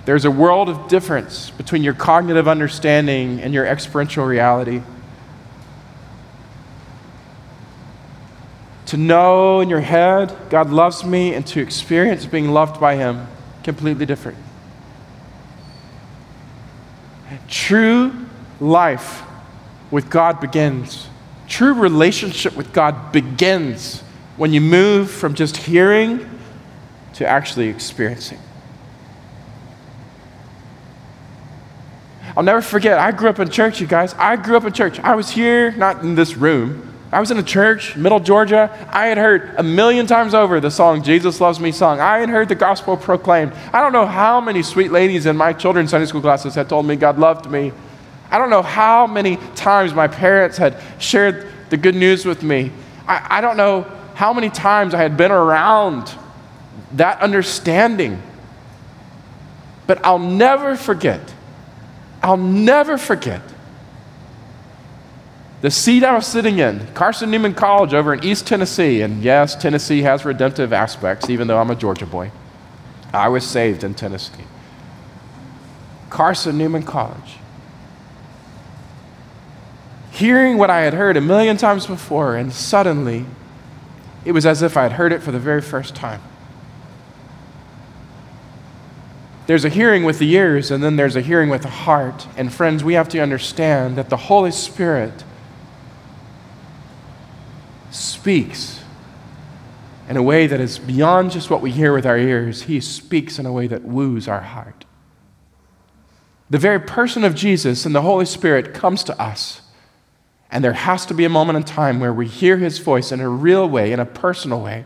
[0.05, 4.82] There's a world of difference between your cognitive understanding and your experiential reality.
[8.88, 13.28] To know in your head God loves me and to experience being loved by Him,
[13.64, 14.38] completely different.
[17.47, 18.20] True
[18.62, 19.24] life
[19.89, 21.07] with God begins.
[21.47, 24.01] True relationship with God begins
[24.38, 26.30] when you move from just hearing
[27.16, 28.39] to actually experiencing.
[32.38, 34.14] I'll never forget, I grew up in church, you guys.
[34.14, 34.99] I grew up in church.
[35.01, 38.72] I was here, not in this room, I was in a church, middle Georgia.
[38.89, 41.99] I had heard a million times over the song Jesus Loves Me song.
[41.99, 43.51] I had heard the gospel proclaimed.
[43.74, 46.86] I don't know how many sweet ladies in my children's Sunday school classes had told
[46.86, 47.74] me God loved me.
[48.32, 52.71] I don't know how many times my parents had shared the good news with me.
[53.07, 53.84] I, I don't know
[54.15, 56.13] how many times I had been around
[56.93, 58.21] that understanding.
[59.86, 61.34] But I'll never forget,
[62.23, 63.41] I'll never forget
[65.61, 69.55] the seat I was sitting in, Carson Newman College over in East Tennessee, and yes,
[69.55, 72.32] Tennessee has redemptive aspects, even though I'm a Georgia boy.
[73.13, 74.45] I was saved in Tennessee.
[76.09, 77.38] Carson Newman College.
[80.12, 83.26] Hearing what I had heard a million times before, and suddenly
[84.24, 86.22] it was as if I had heard it for the very first time.
[89.47, 92.28] There's a hearing with the ears, and then there's a hearing with the heart.
[92.38, 95.24] And friends, we have to understand that the Holy Spirit
[97.89, 98.82] speaks
[100.07, 102.64] in a way that is beyond just what we hear with our ears.
[102.64, 104.86] He speaks in a way that woos our heart.
[106.49, 109.61] The very person of Jesus and the Holy Spirit comes to us.
[110.51, 113.21] And there has to be a moment in time where we hear his voice in
[113.21, 114.85] a real way, in a personal way.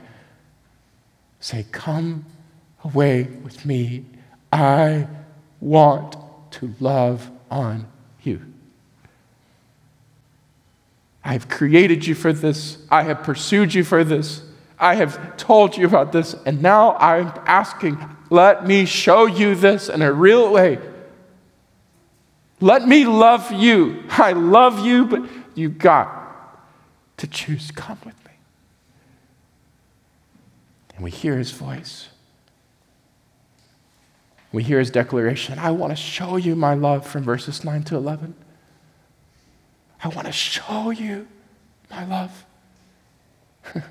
[1.40, 2.26] Say, Come
[2.84, 4.06] away with me.
[4.54, 5.08] I
[5.60, 6.16] want
[6.52, 7.88] to love on
[8.22, 8.42] you.
[11.24, 12.78] I have created you for this.
[12.92, 14.44] I have pursued you for this.
[14.78, 16.36] I have told you about this.
[16.46, 17.98] And now I'm asking,
[18.30, 20.80] let me show you this in a real way.
[22.62, 24.04] Let me love you.
[24.10, 25.24] I love you, but
[25.56, 26.24] you got
[27.18, 27.72] to choose.
[27.72, 28.32] Come with me.
[30.96, 32.10] And we hear his voice.
[34.52, 37.96] We hear his declaration I want to show you my love from verses 9 to
[37.98, 38.36] 11.
[40.04, 41.28] I want to show you
[41.90, 42.46] my love.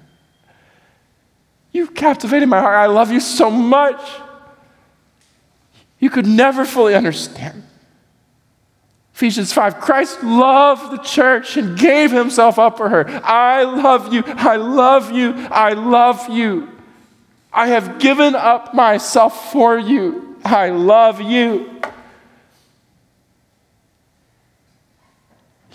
[1.72, 2.76] You've captivated my heart.
[2.76, 4.00] I love you so much.
[5.98, 7.64] You could never fully understand.
[9.24, 13.08] Ephesians 5 Christ loved the church and gave himself up for her.
[13.24, 14.22] I love you.
[14.26, 15.32] I love you.
[15.50, 16.68] I love you.
[17.50, 20.36] I have given up myself for you.
[20.44, 21.80] I love you.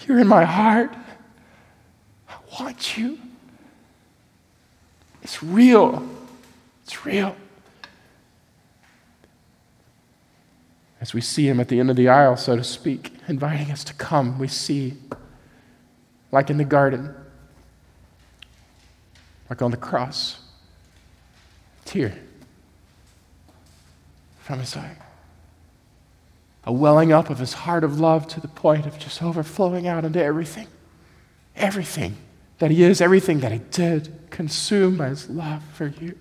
[0.06, 0.94] You're in my heart.
[2.30, 3.18] I want you.
[5.24, 6.08] It's real.
[6.84, 7.36] It's real.
[11.02, 13.84] As we see him at the end of the aisle, so to speak, inviting us
[13.86, 14.96] to come, we see,
[16.32, 17.16] like in the garden,
[19.50, 20.40] like on the cross,
[21.86, 22.14] tear
[24.42, 24.98] from his eye.
[26.66, 30.04] A welling up of his heart of love to the point of just overflowing out
[30.04, 30.68] into everything.
[31.56, 32.18] Everything
[32.60, 36.18] that he is, everything that he did, consumed by his love for you.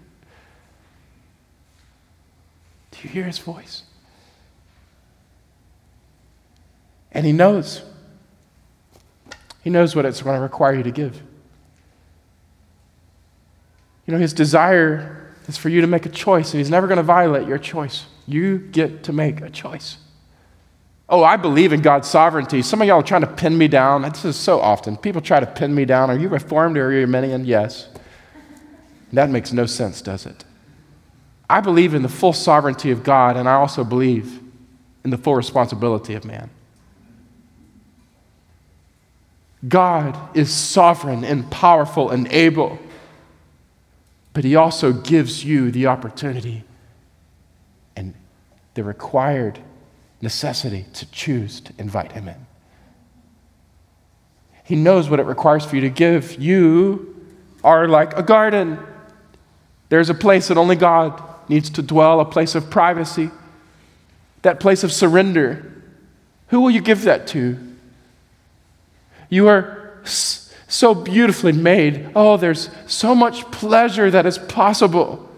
[2.92, 3.82] Do you hear his voice?
[7.18, 7.82] And He knows.
[9.64, 11.20] He knows what it's going to require you to give.
[14.06, 16.98] You know, His desire is for you to make a choice, and He's never going
[16.98, 18.06] to violate your choice.
[18.28, 19.96] You get to make a choice.
[21.08, 22.62] Oh, I believe in God's sovereignty.
[22.62, 24.02] Some of y'all are trying to pin me down.
[24.02, 24.96] This is so often.
[24.96, 26.10] People try to pin me down.
[26.10, 27.44] Are you Reformed or are you Arminian?
[27.44, 27.88] Yes.
[29.12, 30.44] That makes no sense, does it?
[31.50, 34.38] I believe in the full sovereignty of God, and I also believe
[35.02, 36.50] in the full responsibility of man.
[39.66, 42.78] God is sovereign and powerful and able,
[44.32, 46.62] but He also gives you the opportunity
[47.96, 48.14] and
[48.74, 49.58] the required
[50.20, 52.46] necessity to choose to invite Him in.
[54.62, 56.40] He knows what it requires for you to give.
[56.40, 57.24] You
[57.64, 58.78] are like a garden.
[59.88, 63.30] There's a place that only God needs to dwell, a place of privacy,
[64.42, 65.72] that place of surrender.
[66.48, 67.67] Who will you give that to?
[69.28, 72.10] You are so beautifully made.
[72.14, 75.28] Oh, there's so much pleasure that is possible.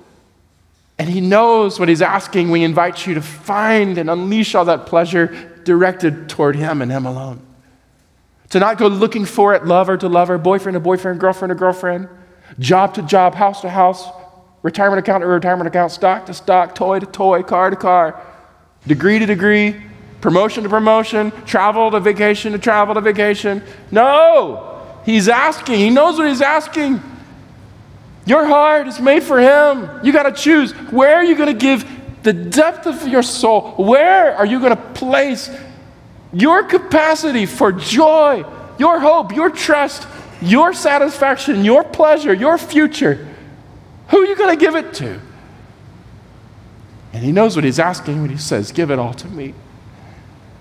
[0.99, 2.51] And He knows what He's asking.
[2.51, 5.27] We invite you to find and unleash all that pleasure
[5.65, 7.41] directed toward Him and Him alone.
[8.51, 12.09] To not go looking for it, lover to lover, boyfriend to boyfriend, girlfriend to girlfriend,
[12.59, 14.09] job to job, house to house,
[14.63, 18.21] retirement account to retirement account, stock to stock, toy to toy, car to car,
[18.87, 19.81] degree to degree,
[20.21, 23.63] promotion to promotion, travel to vacation to travel to vacation.
[23.91, 25.77] No, he's asking.
[25.77, 27.03] He knows what he's asking.
[28.27, 29.89] Your heart is made for him.
[30.05, 30.73] You got to choose.
[30.73, 31.85] Where are you going to give
[32.23, 33.73] the depth of your soul?
[33.77, 35.51] Where are you going to place
[36.33, 38.45] your capacity for joy,
[38.79, 40.07] your hope, your trust,
[40.43, 43.27] your satisfaction, your pleasure, your future?
[44.09, 45.21] Who are you going to give it to?
[47.13, 49.55] And he knows what he's asking when he says, Give it all to me.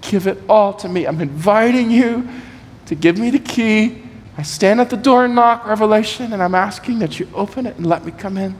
[0.02, 1.06] Give it all to me.
[1.06, 2.28] I'm inviting you
[2.86, 4.02] to give me the key.
[4.38, 7.76] I stand at the door and knock, Revelation, and I'm asking that you open it
[7.78, 8.56] and let me come in.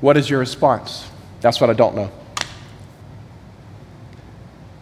[0.00, 1.10] What is your response?
[1.40, 2.10] That's what I don't know.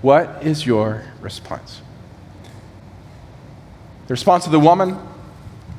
[0.03, 1.81] What is your response?
[4.09, 4.99] The response of the woman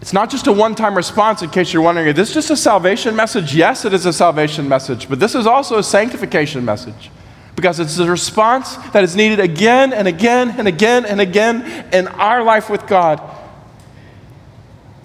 [0.04, 2.58] it's not just a one time response, in case you're wondering, is this just a
[2.58, 3.56] salvation message?
[3.56, 7.10] Yes, it is a salvation message, but this is also a sanctification message
[7.56, 12.10] because it's a response that is needed again and again and again and again in
[12.10, 13.22] our life with God.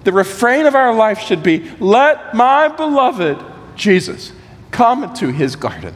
[0.03, 3.41] The refrain of our life should be let my beloved
[3.77, 4.33] Jesus
[4.69, 5.95] come into his garden.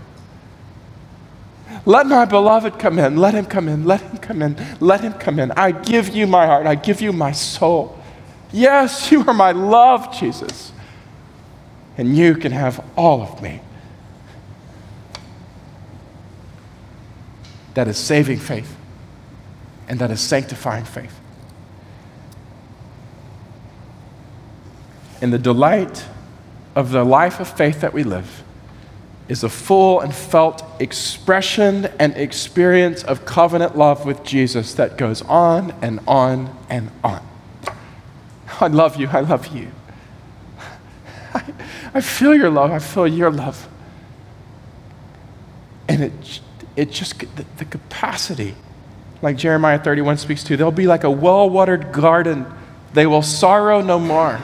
[1.85, 3.17] Let my beloved come in.
[3.17, 3.83] Let him come in.
[3.83, 4.55] Let him come in.
[4.79, 5.51] Let him come in.
[5.51, 6.65] I give you my heart.
[6.67, 7.99] I give you my soul.
[8.53, 10.71] Yes, you are my love, Jesus.
[11.97, 13.59] And you can have all of me.
[17.73, 18.75] That is saving faith,
[19.87, 21.19] and that is sanctifying faith.
[25.19, 26.05] And the delight
[26.75, 28.43] of the life of faith that we live
[29.27, 35.23] is a full and felt expression and experience of covenant love with Jesus that goes
[35.23, 37.32] on and on and on.
[38.63, 39.07] I love you.
[39.07, 39.71] I love you.
[41.33, 41.53] I,
[41.95, 42.71] I feel your love.
[42.71, 43.67] I feel your love.
[45.87, 46.39] And it,
[46.75, 48.55] it just, the, the capacity
[49.21, 50.57] like Jeremiah 31 speaks to.
[50.57, 52.45] They'll be like a well watered garden.
[52.93, 54.39] They will sorrow no more.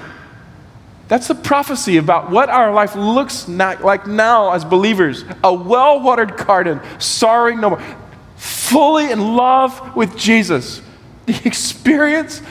[1.09, 6.37] That's the prophecy about what our life looks like now as believers a well watered
[6.37, 7.83] garden, sorrowing no more,
[8.37, 10.81] fully in love with Jesus.
[11.25, 12.41] The experience,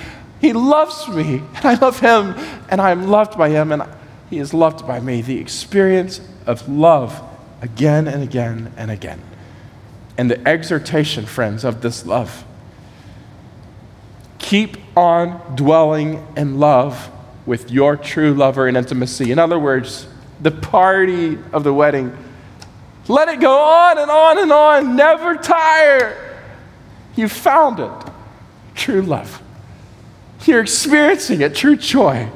[0.40, 2.34] He loves me, and I love Him,
[2.68, 3.82] and I am loved by Him, and
[4.30, 5.22] He is loved by me.
[5.22, 7.22] The experience of love
[7.60, 9.22] again and again and again
[10.18, 12.44] and the exhortation, friends, of this love.
[14.40, 17.10] Keep on dwelling in love
[17.46, 19.30] with your true lover in intimacy.
[19.30, 20.08] In other words,
[20.42, 22.16] the party of the wedding.
[23.06, 24.96] Let it go on and on and on.
[24.96, 26.40] Never tire.
[27.14, 28.12] You found it.
[28.74, 29.40] True love.
[30.44, 31.54] You're experiencing it.
[31.54, 32.28] True joy.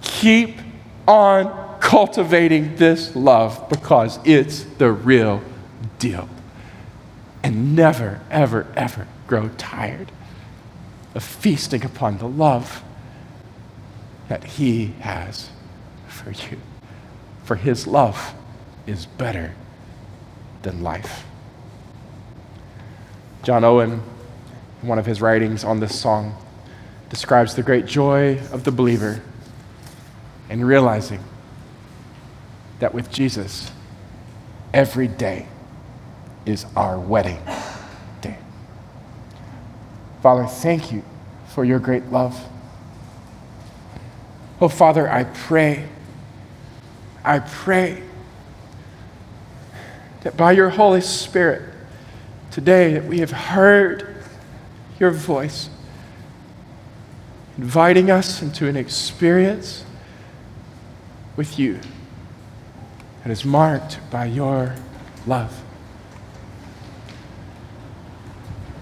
[0.00, 0.58] Keep
[1.06, 5.42] on cultivating this love because it's the real
[5.98, 6.28] deal.
[7.42, 10.10] And never, ever, ever grow tired
[11.14, 12.82] of feasting upon the love
[14.28, 15.50] that He has
[16.08, 16.58] for you.
[17.44, 18.34] For His love
[18.86, 19.54] is better
[20.62, 21.24] than life.
[23.42, 24.02] John Owen,
[24.86, 26.36] one of his writings on this song,
[27.08, 29.22] describes the great joy of the believer
[30.48, 31.22] in realizing
[32.78, 33.70] that with Jesus,
[34.72, 35.46] every day
[36.44, 37.38] is our wedding
[38.20, 38.38] day.
[40.22, 41.02] Father, thank you
[41.48, 42.38] for your great love.
[44.60, 45.88] Oh, Father, I pray,
[47.24, 48.02] I pray
[50.22, 51.62] that by your Holy Spirit,
[52.50, 54.15] today that we have heard
[54.98, 55.68] your voice,
[57.58, 59.84] inviting us into an experience
[61.36, 61.80] with you
[63.22, 64.74] that is marked by your
[65.26, 65.62] love.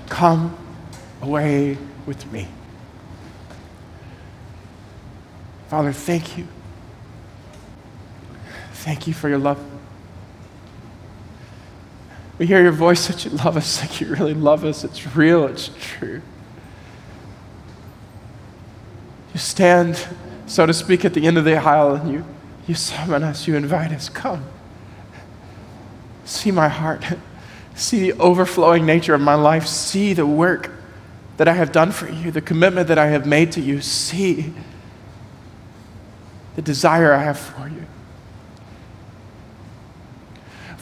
[0.09, 0.57] Come
[1.21, 2.49] away with me.
[5.69, 6.47] Father, thank you.
[8.75, 9.74] Thank you for your love.
[12.39, 14.85] We hear your voice that you love us, like you really love us.
[14.85, 16.23] It's real, it's true.
[19.33, 20.07] You stand,
[20.47, 22.25] so to speak, at the end of the aisle and you
[22.67, 24.45] you summon us, you invite us, come.
[26.25, 27.05] See my heart.
[27.75, 29.67] See the overflowing nature of my life.
[29.67, 30.71] See the work
[31.37, 33.81] that I have done for you, the commitment that I have made to you.
[33.81, 34.55] See
[36.55, 37.85] the desire I have for you.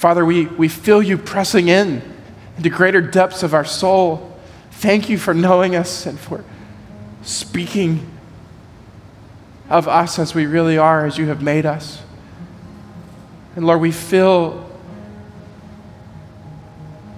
[0.03, 2.03] Father, we, we feel you pressing in
[2.57, 4.37] into greater depths of our soul.
[4.73, 6.45] Thank you for knowing us and for
[7.23, 8.11] speaking
[9.71, 12.03] of us as we really are, as you have made us.
[13.55, 14.69] And Lord, we feel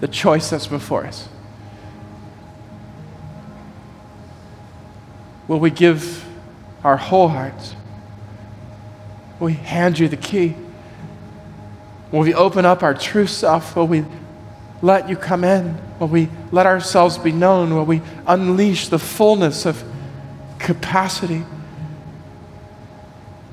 [0.01, 1.27] the choice that's before us.
[5.49, 6.23] Will we give
[6.85, 7.75] our whole hearts?
[9.41, 10.55] Will we hand you the key?
[12.15, 13.75] Will we open up our true self?
[13.75, 14.05] Will we
[14.83, 15.77] let you come in?
[15.99, 17.75] Will we let ourselves be known?
[17.75, 19.83] Will we unleash the fullness of
[20.61, 21.45] capacity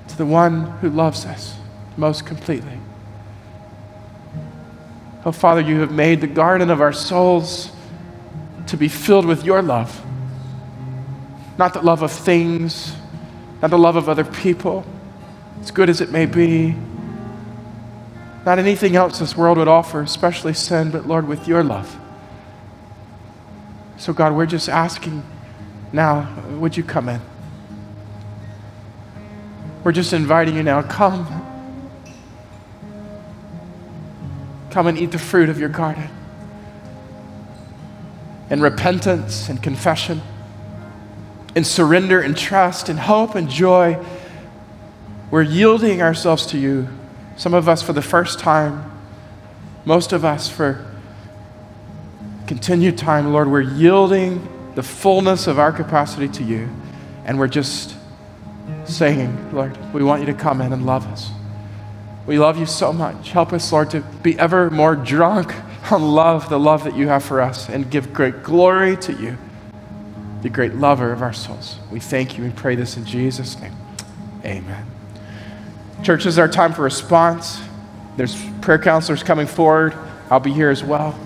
[0.07, 1.57] to the one who loves us
[1.97, 2.78] most completely.
[5.26, 7.72] Oh, Father, you have made the garden of our souls
[8.68, 10.05] to be filled with your love.
[11.57, 12.93] Not the love of things,
[13.62, 14.86] not the love of other people,
[15.62, 16.75] as good as it may be.
[18.46, 21.97] Not anything else this world would offer, especially sin, but Lord, with your love.
[23.97, 25.24] So, God, we're just asking
[25.93, 27.22] now, would you come in?
[29.84, 30.82] We're just inviting you now.
[30.82, 31.28] Come.
[34.72, 36.09] Come and eat the fruit of your garden.
[38.50, 40.22] In repentance and confession,
[41.55, 44.04] in surrender and trust, in hope and joy,
[45.30, 46.88] we're yielding ourselves to you.
[47.37, 48.91] Some of us for the first time,
[49.86, 50.86] most of us for
[52.47, 56.70] continued time, Lord, we're yielding the fullness of our capacity to you,
[57.25, 57.95] and we're just
[58.86, 61.32] saying, Lord, we want you to come in and love us.
[62.25, 63.32] We love you so much.
[63.32, 65.53] Help us, Lord, to be ever more drunk
[65.91, 69.37] on love, the love that you have for us, and give great glory to you,
[70.41, 71.78] the great lover of our souls.
[71.91, 73.75] We thank you and pray this in Jesus' name.
[74.45, 74.91] Amen.
[76.03, 77.61] Church, this is our time for response.
[78.17, 79.95] There's prayer counselors coming forward.
[80.32, 81.17] I'll be here as well.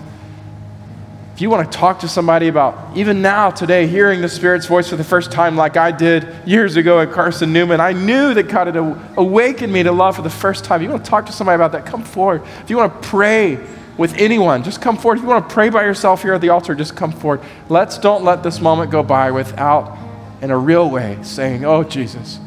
[1.34, 4.90] If you want to talk to somebody about, even now, today, hearing the Spirit's voice
[4.90, 8.44] for the first time, like I did years ago at Carson Newman, I knew that
[8.44, 8.76] God had
[9.16, 10.80] awakened me to love for the first time.
[10.80, 12.42] If you want to talk to somebody about that, come forward.
[12.62, 13.58] If you want to pray
[13.96, 15.18] with anyone, just come forward.
[15.18, 17.40] If you want to pray by yourself here at the altar, just come forward.
[17.70, 19.96] Let's don't let this moment go by without,
[20.42, 22.40] in a real way, saying, Oh, Jesus,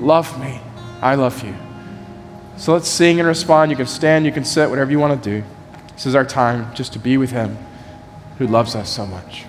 [0.00, 0.60] love me.
[1.00, 1.54] I love you.
[2.56, 3.70] So let's sing and respond.
[3.70, 5.46] You can stand, you can sit, whatever you want to do.
[5.94, 7.56] This is our time just to be with Him
[8.38, 9.44] who loves us so much.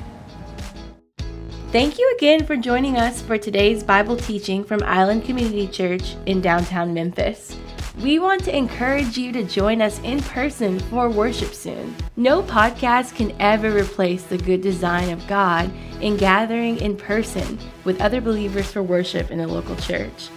[1.72, 6.42] Thank you again for joining us for today's Bible teaching from Island Community Church in
[6.42, 7.56] downtown Memphis.
[8.02, 11.96] We want to encourage you to join us in person for worship soon.
[12.18, 15.72] No podcast can ever replace the good design of God
[16.02, 20.30] in gathering in person with other believers for worship in the local church.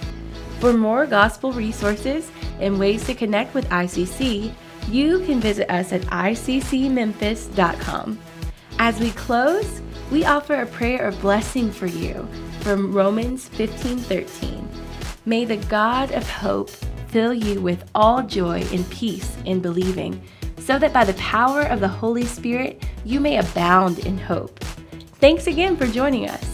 [0.64, 4.50] For more gospel resources and ways to connect with ICC,
[4.88, 8.18] you can visit us at iccmemphis.com.
[8.78, 12.26] As we close, we offer a prayer of blessing for you
[12.60, 14.66] from Romans 15:13.
[15.26, 16.70] May the God of hope
[17.08, 20.22] fill you with all joy and peace in believing,
[20.58, 24.64] so that by the power of the Holy Spirit you may abound in hope.
[25.20, 26.53] Thanks again for joining us.